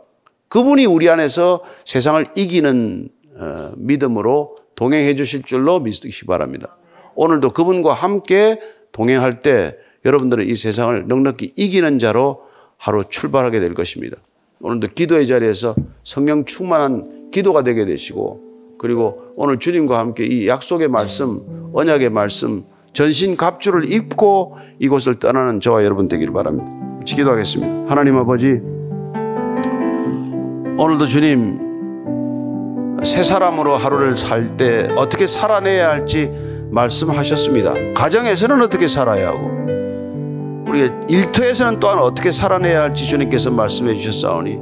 그분이 0.47 0.85
우리 0.85 1.09
안에서 1.09 1.65
세상을 1.83 2.27
이기는 2.33 3.09
어, 3.41 3.71
믿음으로 3.75 4.55
동행해 4.75 5.15
주실 5.15 5.43
줄로 5.43 5.81
믿으시기 5.81 6.25
바랍니다. 6.27 6.77
오늘도 7.15 7.51
그분과 7.51 7.93
함께 7.93 8.61
동행할 8.93 9.41
때 9.41 9.75
여러분들은 10.05 10.47
이 10.47 10.55
세상을 10.55 11.09
넉넉히 11.09 11.51
이기는 11.57 11.99
자로 11.99 12.43
하루 12.77 13.03
출발하게 13.09 13.59
될 13.59 13.73
것입니다. 13.73 14.15
오늘도 14.61 14.93
기도의 14.95 15.27
자리에서 15.27 15.75
성령 16.05 16.45
충만한 16.45 17.31
기도가 17.31 17.63
되게 17.63 17.83
되시고 17.85 18.46
그리고 18.79 19.19
오늘 19.35 19.59
주님과 19.59 19.97
함께 19.97 20.25
이 20.25 20.47
약속의 20.47 20.87
말씀, 20.87 21.71
언약의 21.73 22.09
말씀, 22.09 22.63
전신 22.93 23.35
갑주를 23.35 23.91
입고 23.91 24.57
이곳을 24.79 25.19
떠나는 25.19 25.61
저와 25.61 25.83
여러분 25.83 26.07
되기를 26.07 26.33
바랍니다. 26.33 26.67
기도하겠습니다. 27.05 27.89
하나님 27.89 28.17
아버지, 28.17 28.59
오늘도 30.77 31.07
주님 31.07 32.99
새 33.03 33.23
사람으로 33.23 33.77
하루를 33.77 34.17
살 34.17 34.57
때 34.57 34.87
어떻게 34.97 35.27
살아내야 35.27 35.89
할지 35.89 36.31
말씀하셨습니다. 36.71 37.73
가정에서는 37.95 38.61
어떻게 38.61 38.87
살아야 38.87 39.29
하고 39.29 39.49
우리가 40.67 41.05
일터에서는 41.07 41.79
또한 41.79 41.99
어떻게 41.99 42.31
살아내야 42.31 42.81
할지 42.81 43.05
주님께서 43.05 43.51
말씀해 43.51 43.95
주셨사오니 43.97 44.59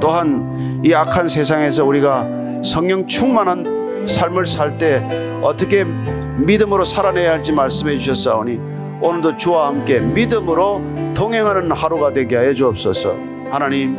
또한 0.00 0.82
이 0.84 0.92
악한 0.92 1.28
세상에서 1.28 1.84
우리가 1.84 2.37
성령 2.64 3.06
충만한 3.06 4.06
삶을 4.06 4.46
살 4.46 4.78
때 4.78 5.02
어떻게 5.42 5.84
믿음으로 5.84 6.84
살아내야 6.84 7.32
할지 7.32 7.52
말씀해 7.52 7.98
주셨사오니 7.98 8.60
오늘도 9.00 9.36
주와 9.36 9.68
함께 9.68 10.00
믿음으로 10.00 10.82
동행하는 11.14 11.70
하루가 11.72 12.12
되게 12.12 12.36
하여 12.36 12.52
주옵소서. 12.52 13.14
하나님 13.50 13.96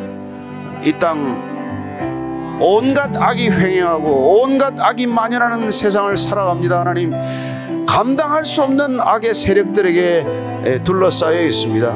이 0.84 0.92
땅 1.00 2.60
온갖 2.62 3.12
악이 3.16 3.50
횡행하고 3.50 4.42
온갖 4.44 4.74
악이 4.80 5.08
만연하는 5.08 5.72
세상을 5.72 6.16
살아갑니다. 6.18 6.82
하나님 6.82 7.14
감당할 7.86 8.44
수 8.46 8.62
없는 8.64 9.00
악의 9.00 9.34
세력들에게 9.34 10.82
둘러싸여 10.84 11.42
있습니다. 11.42 11.88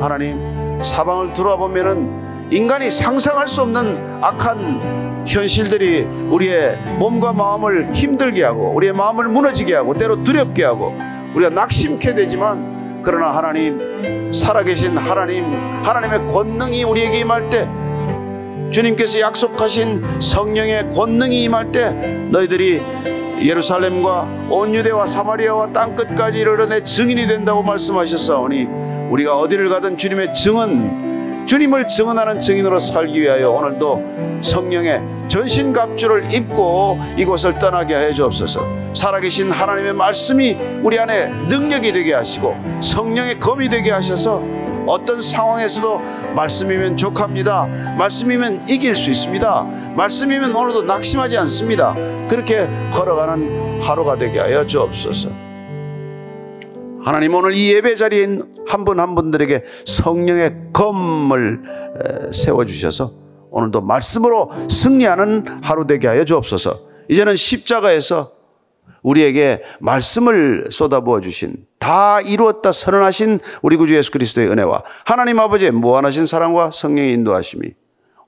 하나님 0.00 0.80
사방을 0.82 1.34
돌아보면은 1.34 2.48
인간이 2.52 2.88
상상할 2.90 3.48
수 3.48 3.62
없는 3.62 4.18
악한 4.22 5.11
현실들이 5.26 6.02
우리의 6.02 6.76
몸과 6.98 7.32
마음을 7.32 7.92
힘들게 7.94 8.44
하고 8.44 8.72
우리의 8.74 8.92
마음을 8.92 9.28
무너지게 9.28 9.74
하고 9.74 9.94
때로 9.94 10.22
두렵게 10.24 10.64
하고 10.64 10.94
우리가 11.34 11.50
낙심케 11.50 12.14
되지만 12.14 13.02
그러나 13.02 13.36
하나님 13.36 14.32
살아계신 14.32 14.96
하나님 14.96 15.44
하나님의 15.82 16.26
권능이 16.32 16.84
우리에게 16.84 17.20
임할 17.20 17.50
때 17.50 17.68
주님께서 18.70 19.20
약속하신 19.20 20.20
성령의 20.20 20.90
권능이 20.90 21.44
임할 21.44 21.72
때 21.72 21.90
너희들이 22.30 22.80
예루살렘과 23.42 24.28
온 24.50 24.74
유대와 24.74 25.06
사마리아와 25.06 25.72
땅 25.72 25.94
끝까지 25.94 26.40
이르러 26.40 26.66
내 26.66 26.82
증인이 26.82 27.26
된다고 27.26 27.62
말씀하셨사오니 27.62 28.68
우리가 29.10 29.36
어디를 29.38 29.68
가든 29.68 29.98
주님의 29.98 30.32
증언 30.32 31.01
주님을 31.46 31.86
증언하는 31.86 32.40
증인으로 32.40 32.78
살기 32.78 33.20
위하여 33.20 33.50
오늘도 33.50 34.40
성령의 34.42 35.02
전신갑주를 35.28 36.32
입고 36.32 36.98
이곳을 37.16 37.58
떠나게 37.58 37.96
해 37.96 38.12
주옵소서. 38.12 38.64
살아계신 38.92 39.50
하나님의 39.50 39.94
말씀이 39.94 40.56
우리 40.82 40.98
안에 40.98 41.28
능력이 41.48 41.92
되게 41.92 42.14
하시고 42.14 42.56
성령의 42.80 43.38
검이 43.38 43.68
되게 43.68 43.90
하셔서 43.90 44.42
어떤 44.86 45.22
상황에서도 45.22 46.00
말씀이면 46.34 46.96
족합니다. 46.96 47.66
말씀이면 47.96 48.68
이길 48.68 48.96
수 48.96 49.10
있습니다. 49.10 49.62
말씀이면 49.94 50.54
오늘도 50.54 50.82
낙심하지 50.82 51.38
않습니다. 51.38 51.94
그렇게 52.28 52.68
걸어가는 52.92 53.82
하루가 53.82 54.16
되게 54.16 54.40
하여 54.40 54.66
주옵소서. 54.66 55.51
하나님 57.04 57.34
오늘 57.34 57.54
이 57.54 57.72
예배 57.72 57.96
자리인 57.96 58.54
한분 58.66 59.00
한 59.00 59.14
분들에게 59.14 59.64
성령의 59.86 60.68
검을 60.72 61.62
세워 62.32 62.64
주셔서 62.64 63.12
오늘도 63.50 63.80
말씀으로 63.82 64.50
승리하는 64.70 65.62
하루 65.62 65.86
되게 65.86 66.06
하여 66.06 66.24
주옵소서. 66.24 66.80
이제는 67.08 67.36
십자가에서 67.36 68.32
우리에게 69.02 69.62
말씀을 69.80 70.68
쏟아부어 70.70 71.20
주신 71.20 71.66
다 71.80 72.20
이루었다 72.20 72.70
선언하신 72.70 73.40
우리 73.62 73.76
구주 73.76 73.96
예수 73.96 74.12
그리스도의 74.12 74.48
은혜와 74.48 74.84
하나님 75.04 75.40
아버지의 75.40 75.72
무한하신 75.72 76.26
사랑과 76.26 76.70
성령의 76.70 77.12
인도하심이 77.14 77.72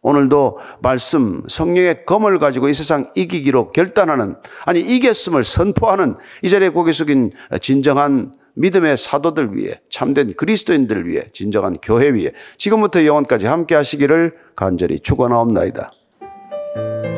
오늘도 0.04 0.58
말씀 0.80 1.42
성령의 1.48 2.04
검을 2.04 2.38
가지고 2.38 2.68
이 2.68 2.74
세상 2.74 3.06
이기기로 3.16 3.72
결단하는 3.72 4.36
아니 4.66 4.80
이겼음을 4.80 5.42
선포하는 5.42 6.16
이 6.42 6.50
자리에 6.50 6.68
고개 6.68 6.92
숙인 6.92 7.32
진정한 7.60 8.34
믿음의 8.54 8.98
사도들 8.98 9.56
위해 9.56 9.80
참된 9.90 10.34
그리스도인들 10.36 11.08
위해 11.08 11.24
진정한 11.32 11.78
교회 11.82 12.12
위해 12.12 12.30
지금부터 12.58 13.04
영원까지 13.04 13.46
함께 13.46 13.74
하시기를 13.74 14.34
간절히 14.54 15.00
축원하옵나이다. 15.00 15.90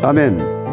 아멘. 0.03 0.66